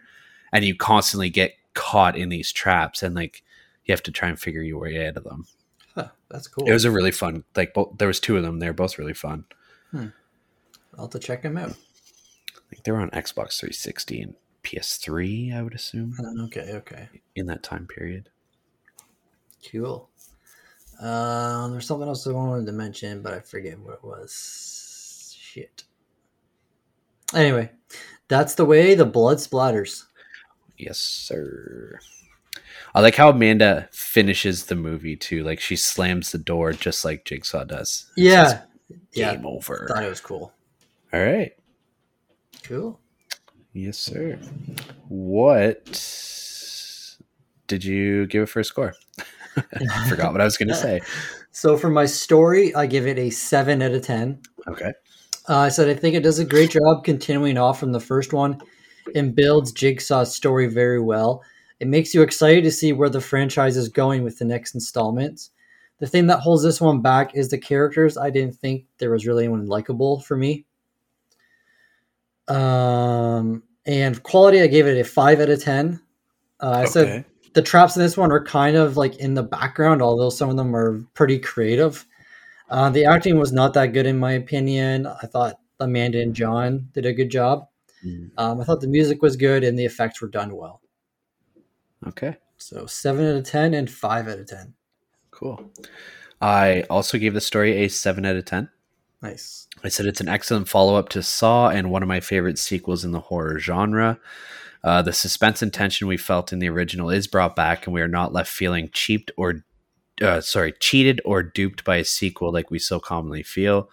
[0.53, 3.43] and you constantly get caught in these traps, and like
[3.85, 5.47] you have to try and figure your way out of them.
[5.95, 6.68] Huh, that's cool.
[6.68, 7.45] It was a really fun.
[7.55, 8.59] Like both, there was two of them.
[8.59, 9.45] They're both really fun.
[9.93, 10.07] Hmm.
[10.97, 11.70] I'll have to check them out.
[11.70, 15.55] I think they were on Xbox 360 and PS3.
[15.57, 16.14] I would assume
[16.45, 17.09] Okay, okay.
[17.34, 18.30] in that time period.
[19.70, 20.09] Cool.
[21.01, 25.36] Um, there's something else I wanted to mention, but I forget what it was.
[25.38, 25.84] Shit.
[27.34, 27.70] Anyway,
[28.28, 30.05] that's the way the blood splatters.
[30.78, 31.99] Yes, sir.
[32.95, 35.42] I like how Amanda finishes the movie too.
[35.42, 38.11] Like she slams the door just like Jigsaw does.
[38.16, 38.47] Yeah.
[38.49, 38.59] says,
[39.12, 39.34] Yeah.
[39.34, 39.86] Game over.
[39.88, 40.53] Thought it was cool.
[41.14, 41.52] All right.
[42.64, 42.98] Cool.
[43.72, 44.36] Yes, sir.
[45.06, 45.84] What
[47.68, 48.94] did you give it for a score?
[49.56, 51.00] I forgot what I was going to say.
[51.56, 54.40] So for my story, I give it a seven out of ten.
[54.66, 54.92] Okay.
[55.48, 58.32] Uh, I said I think it does a great job continuing off from the first
[58.32, 58.60] one
[59.14, 61.44] and builds Jigsaw's story very well.
[61.78, 65.50] It makes you excited to see where the franchise is going with the next installments.
[66.00, 68.18] The thing that holds this one back is the characters.
[68.18, 70.66] I didn't think there was really anyone likable for me.
[72.49, 76.01] Um, and quality, I gave it a five out of ten.
[76.61, 77.24] Uh, I said
[77.55, 80.57] the traps in this one are kind of like in the background, although some of
[80.57, 82.05] them are pretty creative.
[82.70, 85.07] Uh, the acting was not that good in my opinion.
[85.07, 87.68] I thought Amanda and John did a good job.
[88.05, 90.80] Mm, Um, I thought the music was good and the effects were done well.
[92.07, 92.36] Okay.
[92.57, 94.74] So seven out of ten and five out of ten.
[95.30, 95.70] Cool.
[96.40, 98.68] I also gave the story a 7 out of 10.
[99.25, 99.68] Nice.
[99.83, 103.07] I said it's an excellent follow up to Saw and one of my favorite sequels
[103.07, 104.20] in the horror genre.
[104.85, 108.03] Uh, the suspense and tension we felt in the original is brought back, and we
[108.03, 109.64] are not left feeling cheaped or,
[110.20, 113.89] uh, sorry, cheated or duped by a sequel like we so commonly feel.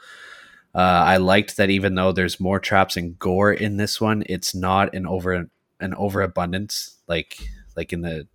[0.76, 4.54] Uh, I liked that even though there's more traps and gore in this one, it's
[4.54, 5.48] not an over
[5.80, 7.38] an overabundance like
[7.78, 8.28] like in the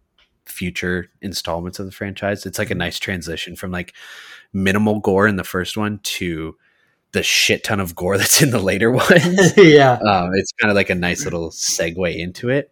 [0.46, 2.46] future installments of the franchise.
[2.46, 3.94] It's like a nice transition from like
[4.54, 6.56] minimal gore in the first one to
[7.16, 9.52] the shit ton of gore that's in the later ones.
[9.56, 9.94] yeah.
[9.94, 12.70] um, it's kind of like a nice little segue into it.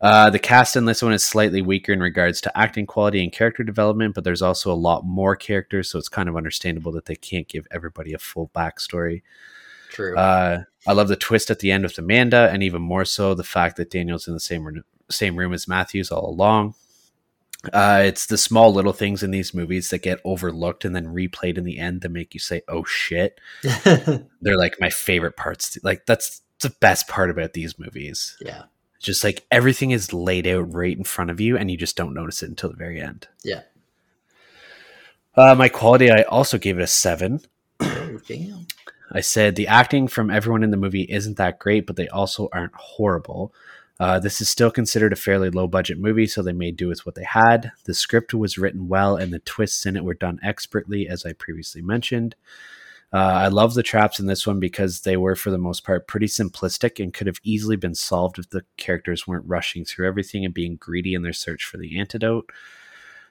[0.00, 3.32] Uh, the cast in this one is slightly weaker in regards to acting quality and
[3.32, 7.04] character development, but there's also a lot more characters, so it's kind of understandable that
[7.04, 9.20] they can't give everybody a full backstory.
[9.90, 10.16] True.
[10.16, 13.44] Uh, I love the twist at the end with Amanda, and even more so the
[13.44, 16.76] fact that Daniel's in the same room, same room as Matthews all along.
[17.72, 21.58] Uh, it's the small little things in these movies that get overlooked and then replayed
[21.58, 23.38] in the end that make you say, "Oh shit!"
[23.84, 25.76] They're like my favorite parts.
[25.82, 28.36] Like that's the best part about these movies.
[28.40, 28.64] yeah.
[28.98, 32.12] Just like everything is laid out right in front of you, and you just don't
[32.14, 33.28] notice it until the very end.
[33.42, 33.62] Yeah.
[35.34, 37.40] Uh, my quality, I also gave it a seven.
[37.80, 38.66] Oh, damn.
[39.12, 42.48] I said the acting from everyone in the movie isn't that great, but they also
[42.52, 43.52] aren't horrible.
[44.00, 47.04] Uh, this is still considered a fairly low budget movie, so they made do with
[47.04, 47.70] what they had.
[47.84, 51.34] The script was written well, and the twists in it were done expertly, as I
[51.34, 52.34] previously mentioned.
[53.12, 56.08] Uh, I love the traps in this one because they were, for the most part,
[56.08, 60.46] pretty simplistic and could have easily been solved if the characters weren't rushing through everything
[60.46, 62.50] and being greedy in their search for the antidote.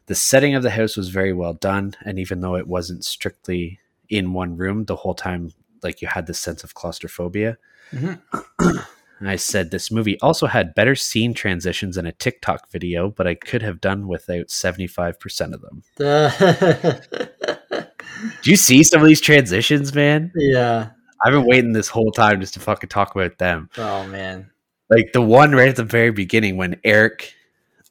[0.05, 3.79] The setting of the house was very well done, and even though it wasn't strictly
[4.07, 5.51] in one room the whole time,
[5.81, 7.57] like you had this sense of claustrophobia.
[7.91, 8.21] Mhm.
[9.27, 13.35] I said this movie also had better scene transitions than a TikTok video, but I
[13.35, 15.83] could have done without 75% of them.
[15.97, 17.89] The-
[18.43, 20.31] Do you see some of these transitions, man?
[20.35, 20.91] yeah.
[21.25, 23.69] I've been waiting this whole time just to fucking talk about them.
[23.77, 24.51] Oh man.
[24.89, 27.33] Like the one right at the very beginning when Eric,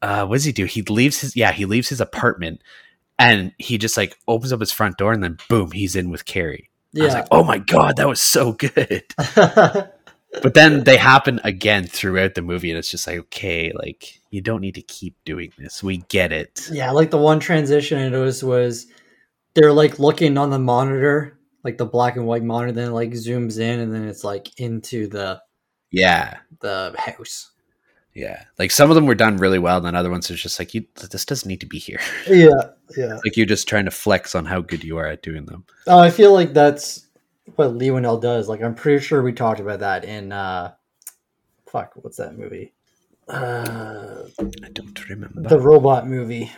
[0.01, 0.65] uh, what does he do?
[0.65, 2.63] He leaves his, yeah, he leaves his apartment
[3.19, 6.25] and he just like opens up his front door and then boom, he's in with
[6.25, 6.71] Kerry.
[6.97, 7.19] I was Yeah.
[7.21, 9.05] like, oh my God, that was so good.
[10.43, 14.41] but then they happen again throughout the movie and it's just like okay like you
[14.41, 15.83] don't need to keep doing this.
[15.83, 16.69] We get it.
[16.71, 18.87] Yeah, like the one transition it was was
[19.55, 23.11] they're like looking on the monitor, like the black and white monitor, then it, like
[23.11, 25.41] zooms in and then it's like into the
[25.91, 26.39] yeah.
[26.61, 27.51] the house.
[28.15, 28.45] yeah.
[28.59, 30.75] Like some of them were done really well and then other ones is just like
[30.75, 32.01] you this doesn't need to be here.
[32.29, 32.51] Yeah,
[32.97, 33.19] yeah.
[33.25, 35.65] like you're just trying to flex on how good you are at doing them.
[35.87, 37.08] Oh, I feel like that's
[37.57, 38.49] what Leigh Whannell does.
[38.49, 40.73] Like I'm pretty sure we talked about that in uh
[41.71, 42.73] fuck, what's that movie?
[43.29, 44.25] Uh
[44.65, 46.51] i don't remember the robot movie.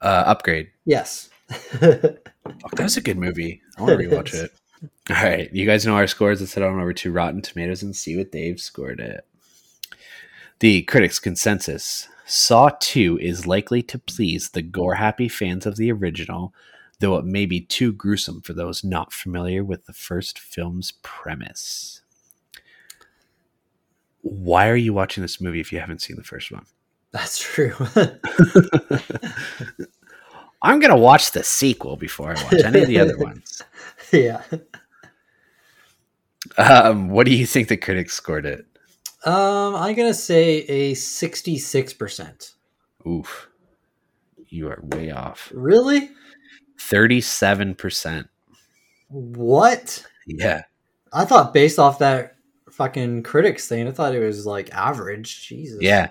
[0.00, 1.28] uh upgrade Yes.
[1.50, 4.52] oh, that was a good movie i want to rewatch it
[5.10, 7.96] all right you guys know our scores let's head on over to rotten tomatoes and
[7.96, 9.26] see what they've scored it
[10.60, 15.90] the critics consensus Saw 2 is likely to please the gore happy fans of the
[15.90, 16.54] original,
[17.00, 22.02] though it may be too gruesome for those not familiar with the first film's premise.
[24.22, 26.66] Why are you watching this movie if you haven't seen the first one?
[27.10, 27.74] That's true.
[30.62, 33.62] I'm going to watch the sequel before I watch any of the other ones.
[34.12, 34.42] yeah.
[36.56, 38.66] Um, what do you think the critics scored it?
[39.24, 42.54] Um, I'm gonna say a 66%.
[43.06, 43.48] Oof.
[44.48, 45.52] You are way off.
[45.54, 46.10] Really?
[46.80, 48.28] 37%.
[49.08, 50.06] What?
[50.26, 50.62] Yeah.
[51.12, 52.36] I thought based off that
[52.70, 55.46] fucking critics thing, I thought it was like average.
[55.46, 55.78] Jesus.
[55.80, 56.10] Yeah.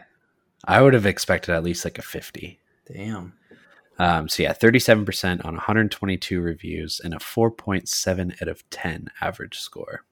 [0.65, 2.59] I would have expected at least like a 50.
[2.91, 3.33] Damn.
[3.97, 10.05] Um, so yeah, 37% on 122 reviews and a 4.7 out of 10 average score.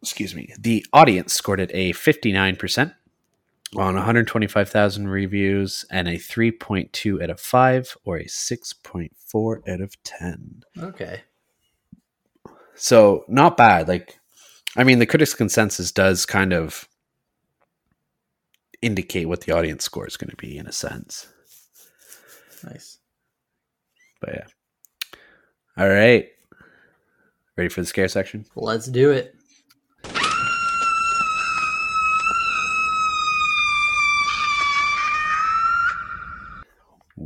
[0.00, 0.52] Excuse me.
[0.58, 2.94] The audience scored it a 59%
[3.76, 10.62] on 125,000 reviews and a 3.2 out of 5 or a 6.4 out of 10.
[10.78, 11.22] Okay.
[12.74, 13.88] So not bad.
[13.88, 14.18] Like,
[14.76, 16.88] I mean, the critics' consensus does kind of
[18.82, 21.28] indicate what the audience score is going to be in a sense.
[22.64, 22.98] Nice.
[24.20, 24.46] But yeah.
[25.76, 26.28] All right.
[27.56, 28.44] Ready for the scare section?
[28.54, 29.34] Let's do it.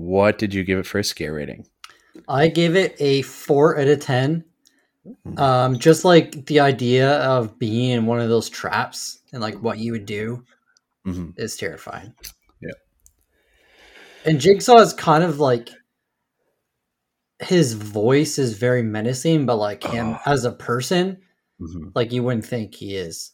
[0.06, 1.66] What did you give it for a scare rating?
[2.28, 4.44] I gave it a four out of ten.
[5.36, 9.78] Um, just like the idea of being in one of those traps and like what
[9.78, 10.44] you would do
[11.04, 12.14] hmm is terrifying.
[12.60, 12.70] Yeah.
[14.24, 15.70] And Jigsaw is kind of like
[17.40, 20.18] his voice is very menacing, but like him Oh.
[20.26, 21.18] as a person,
[21.58, 23.32] hmm like you wouldn't think he is.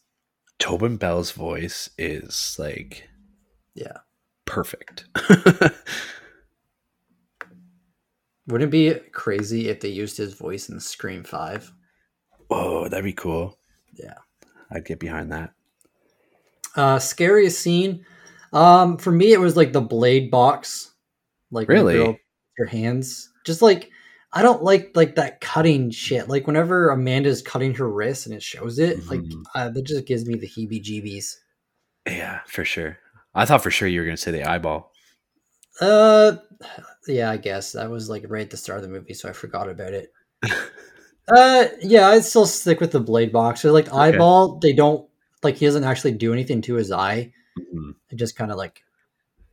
[0.59, 3.09] Tobin Bell's voice is like
[3.75, 3.99] Yeah.
[4.47, 5.05] perfect.
[8.49, 11.73] Wouldn't it be crazy if they used his voice in Scream Five?
[12.51, 13.59] oh, that'd be cool.
[13.95, 14.15] Yeah.
[14.71, 15.53] I'd get behind that.
[16.77, 18.05] Uh scariest scene.
[18.53, 20.93] Um, for me it was like the blade box.
[21.51, 21.95] Like Really?
[21.95, 22.17] you
[22.59, 23.31] your hands.
[23.45, 23.91] Just like
[24.33, 26.29] I don't like like that cutting shit.
[26.29, 29.43] Like whenever Amanda's cutting her wrist and it shows it, like Mhm.
[29.55, 31.37] uh, that just gives me the heebie-jeebies.
[32.07, 32.99] Yeah, for sure.
[33.35, 34.92] I thought for sure you were going to say the eyeball.
[35.81, 36.37] Uh,
[37.07, 39.33] yeah, I guess that was like right at the start of the movie, so I
[39.33, 40.13] forgot about it.
[41.29, 43.61] uh, yeah, I'd still stick with the blade box.
[43.63, 43.97] So like Okay.
[43.97, 45.09] eyeball, they don't
[45.43, 47.33] like he doesn't actually do anything to his eye.
[47.75, 47.95] Mhm.
[48.11, 48.83] It just kind of like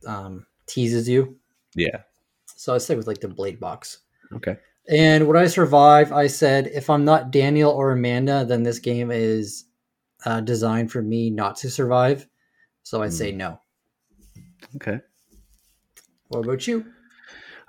[0.06, 1.36] um teases you.
[1.74, 2.02] Yeah.
[2.46, 4.00] So I stick with like the blade box.
[4.32, 4.56] Okay.
[4.88, 6.12] And would I survive?
[6.12, 9.64] I said if I'm not Daniel or Amanda, then this game is
[10.24, 12.26] uh, designed for me not to survive.
[12.82, 13.60] So I'd say no.
[14.76, 15.00] Okay.
[16.30, 16.86] What about you?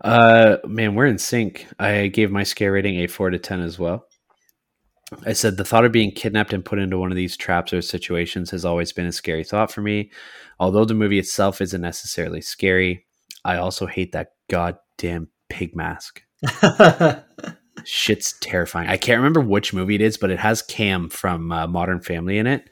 [0.04, 1.68] Uh, man, we're in sync.
[1.80, 4.06] I gave my scare rating a four to ten as well.
[5.26, 7.82] I said the thought of being kidnapped and put into one of these traps or
[7.82, 10.12] situations has always been a scary thought for me.
[10.60, 13.06] Although the movie itself isn't necessarily scary,
[13.44, 16.22] I also hate that goddamn pig mask.
[17.84, 18.90] Shit's terrifying.
[18.90, 22.38] I can't remember which movie it is, but it has Cam from uh, Modern Family
[22.38, 22.70] in it.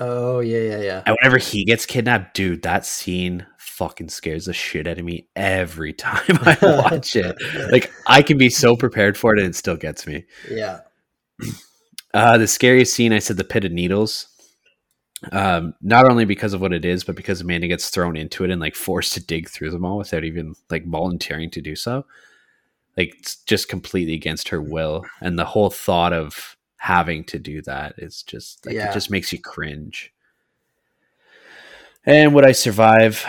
[0.00, 1.02] Oh yeah, yeah, yeah.
[1.06, 5.28] And whenever he gets kidnapped, dude, that scene fucking scares the shit out of me
[5.36, 7.36] every time I watch it.
[7.70, 10.24] Like I can be so prepared for it and it still gets me.
[10.50, 10.80] Yeah.
[12.12, 14.26] Uh, the scariest scene, I said the pit of needles.
[15.30, 18.50] Um, not only because of what it is, but because Amanda gets thrown into it
[18.50, 22.04] and like forced to dig through them all without even like volunteering to do so.
[22.96, 27.60] Like it's just completely against her will, and the whole thought of having to do
[27.60, 28.90] that is just like Yeah.
[28.90, 30.14] it just makes you cringe.
[32.06, 33.22] And would I survive?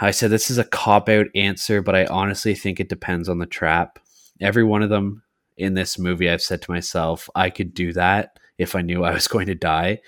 [0.00, 3.38] I said this is a cop out answer, but I honestly think it depends on
[3.38, 4.00] the trap.
[4.40, 5.22] Every one of them
[5.56, 9.12] in this movie, I've said to myself, I could do that if I knew I
[9.12, 10.00] was going to die.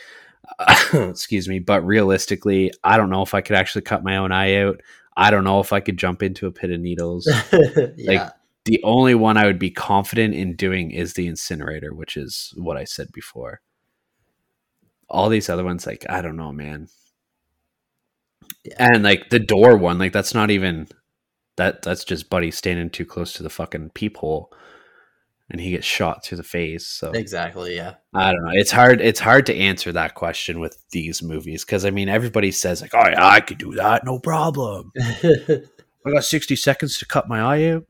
[0.93, 1.61] Excuse me.
[1.61, 4.81] But realistically, I don't know if I could actually cut my own eye out.
[5.17, 7.31] I don't know if I could jump into a pit of needles.
[7.97, 8.31] yeah.
[8.69, 12.77] The only one I would be confident in doing is the incinerator, which is what
[12.77, 13.63] I said before.
[15.09, 16.89] All these other ones, like, I don't know, man.
[18.79, 20.87] And like the door one, like that's not even
[21.57, 24.53] that that's just Buddy standing too close to the fucking peephole
[25.49, 26.87] and he gets shot through the face.
[26.87, 27.77] So exactly.
[27.77, 27.95] Yeah.
[28.15, 28.53] I don't know.
[28.53, 29.01] It's hard.
[29.01, 32.95] It's hard to answer that question with these movies because I mean everybody says like,
[32.95, 37.41] "Oh yeah, I could do that, no problem." I got sixty seconds to cut my
[37.41, 37.87] eye out.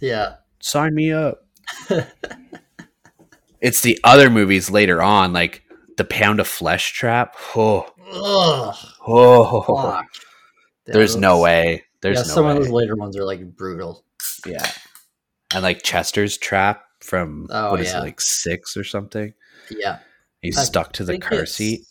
[0.00, 0.34] Yeah.
[0.60, 1.44] Sign me up.
[3.60, 5.62] it's the other movies later on, like
[5.96, 7.36] the pound of flesh trap.
[7.56, 8.76] Oh, Ugh.
[9.06, 10.06] oh, Fuck.
[10.86, 11.84] Yeah, There's no way.
[12.00, 12.52] There's yeah, no some way.
[12.52, 14.04] of those later ones are like brutal.
[14.46, 14.68] Yeah.
[15.54, 17.98] And like Chester's trap from Oh, what is yeah.
[17.98, 19.32] it, like six or something?
[19.70, 19.98] Yeah,
[20.42, 21.82] He's I stuck to the car seat.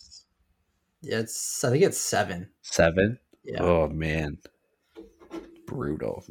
[1.02, 2.50] Yeah, it's I think it's seven.
[2.62, 3.18] Seven.
[3.44, 4.38] Yeah, Oh man.
[5.66, 6.24] Brutal.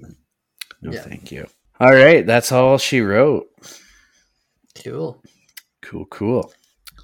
[0.81, 1.01] No Yeah.
[1.01, 1.47] thank you.
[1.80, 3.47] All right, that's all she wrote.
[4.84, 5.22] cool.
[5.81, 6.51] Cool, cool.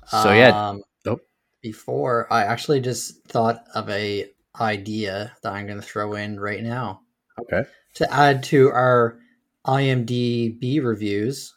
[0.07, 1.19] So yeah, Um, oh.
[1.61, 4.29] Before I actually just thought of a
[4.59, 7.01] idea that I'm going to throw in right now
[7.39, 7.63] okay.
[7.95, 9.17] to add to our
[9.65, 11.53] IMDb reviews.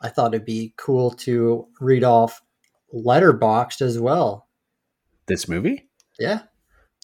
[0.00, 2.40] I thought it'd be cool to read off
[2.94, 4.48] Letterboxd as well.
[5.26, 5.88] This movie?
[6.18, 6.42] Yeah.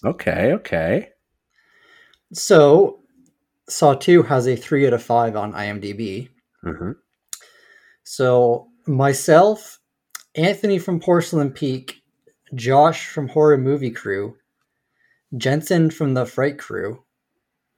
[0.05, 1.09] Okay, okay.
[2.33, 3.02] So,
[3.69, 6.29] Saw 2 has a 3 out of 5 on IMDb.
[6.65, 6.93] Uh-huh.
[8.03, 9.79] So, myself,
[10.35, 12.01] Anthony from Porcelain Peak,
[12.55, 14.35] Josh from Horror Movie Crew,
[15.37, 17.03] Jensen from the Fright Crew,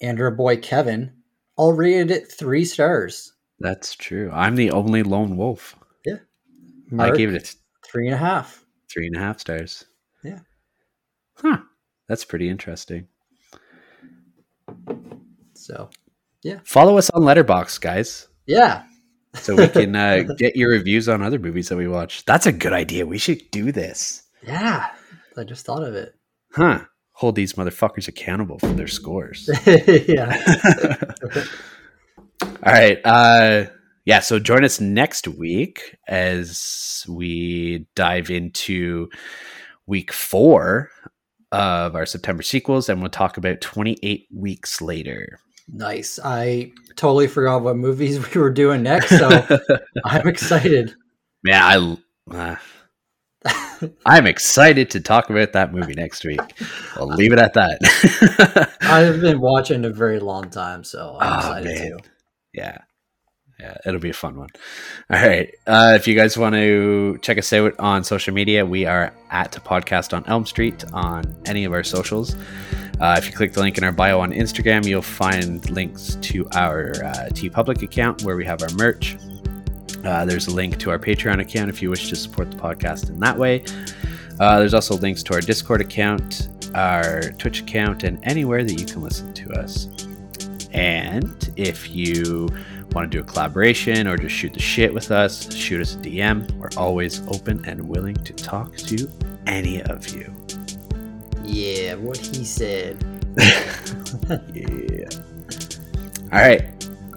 [0.02, 1.14] and our boy Kevin
[1.56, 3.34] all rated it three stars.
[3.60, 4.30] That's true.
[4.34, 5.76] I'm the only lone wolf.
[6.92, 8.64] Mark, I gave it a three and a half.
[8.92, 9.86] three and a half stars.
[10.24, 10.40] Yeah.
[11.36, 11.58] Huh.
[12.08, 13.08] That's pretty interesting.
[15.66, 15.90] So,
[16.44, 16.60] yeah.
[16.64, 18.84] Follow us on Letterbox, guys, yeah.
[19.34, 22.24] so we can uh, get your reviews on other movies that we watch.
[22.26, 23.08] That's a good idea.
[23.08, 24.22] We should do this.
[24.44, 24.92] Yeah.
[25.36, 26.14] I just thought of it.
[26.54, 26.82] Huh.
[27.14, 29.50] Hold these motherfuckers accountable for their scores.
[29.66, 30.40] yeah.
[32.44, 33.00] All right.
[33.04, 33.66] Uh
[34.06, 39.10] yeah, so join us next week as we dive into
[39.88, 40.92] week 4
[41.52, 45.40] of our September sequels and we'll talk about 28 weeks later.
[45.68, 46.20] Nice.
[46.24, 49.30] I totally forgot what movies we were doing next, so
[50.06, 50.94] I'm excited.
[51.44, 51.98] Man,
[52.32, 52.56] I
[53.44, 56.40] uh, I'm excited to talk about that movie next week.
[56.96, 58.72] I'll leave it at that.
[58.82, 61.88] I've been watching a very long time, so I'm Oh, excited man.
[61.92, 61.98] too.
[62.54, 62.78] yeah
[63.60, 64.50] yeah it'll be a fun one
[65.10, 68.86] all right uh, if you guys want to check us out on social media we
[68.86, 72.36] are at podcast on elm street on any of our socials
[73.00, 76.48] uh, if you click the link in our bio on instagram you'll find links to
[76.54, 79.18] our uh, TeePublic account where we have our merch
[80.06, 83.10] uh, there's a link to our patreon account if you wish to support the podcast
[83.10, 83.64] in that way
[84.40, 88.86] uh, there's also links to our discord account our twitch account and anywhere that you
[88.86, 89.88] can listen to us
[90.76, 92.50] and if you
[92.96, 95.98] want to do a collaboration or just shoot the shit with us, shoot us a
[95.98, 96.50] DM.
[96.54, 99.10] We're always open and willing to talk to
[99.46, 100.34] any of you.
[101.46, 103.04] Yeah, what he said.
[104.54, 105.10] Yeah.
[106.32, 106.64] All right.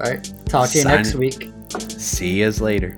[0.00, 0.32] All right.
[0.46, 1.50] Talk to you Sign- next week.
[1.88, 2.96] See yous later.